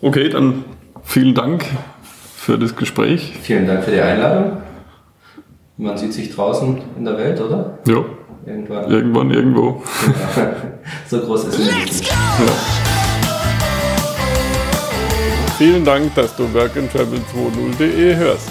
Okay, 0.00 0.30
dann 0.30 0.64
vielen 1.02 1.34
Dank 1.34 1.64
für 2.36 2.58
das 2.58 2.74
Gespräch. 2.74 3.34
Vielen 3.42 3.66
Dank 3.66 3.84
für 3.84 3.90
die 3.90 4.00
Einladung. 4.00 4.58
Man 5.76 5.98
sieht 5.98 6.14
sich 6.14 6.34
draußen 6.34 6.80
in 6.96 7.04
der 7.04 7.18
Welt, 7.18 7.38
oder? 7.40 7.78
Ja. 7.86 8.02
Irgendwann. 8.46 8.90
Irgendwann, 8.90 9.30
irgendwo. 9.30 9.82
Ja. 10.36 10.56
so 11.08 11.20
groß 11.20 11.48
ist 11.48 11.58
es 11.58 11.66
nicht. 11.66 12.08
Ja. 12.08 12.14
Vielen 15.58 15.84
Dank, 15.84 16.14
dass 16.14 16.34
du 16.36 16.44
workandtravel20.de 16.44 18.16
hörst. 18.16 18.48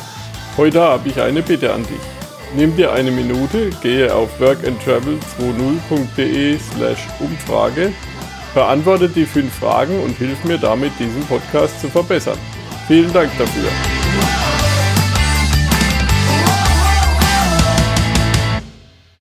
Heute 0.58 0.82
habe 0.82 1.10
ich 1.10 1.20
eine 1.20 1.42
Bitte 1.42 1.74
an 1.74 1.84
dich. 1.84 2.15
Nimm 2.56 2.76
dir 2.76 2.92
eine 2.94 3.12
Minute, 3.12 3.70
gehe 3.82 4.14
auf 4.14 4.40
workandtravel20.de 4.40 6.58
slash 6.58 7.08
Umfrage 7.20 7.94
Beantworte 8.56 9.10
die 9.10 9.26
fünf 9.26 9.54
Fragen 9.54 10.00
und 10.00 10.18
hilf 10.18 10.42
mir 10.46 10.58
damit, 10.58 10.94
diesen 10.98 11.26
Podcast 11.26 11.82
zu 11.82 11.90
verbessern. 11.90 12.40
Vielen 12.88 13.12
Dank 13.12 13.30
dafür. 13.38 13.95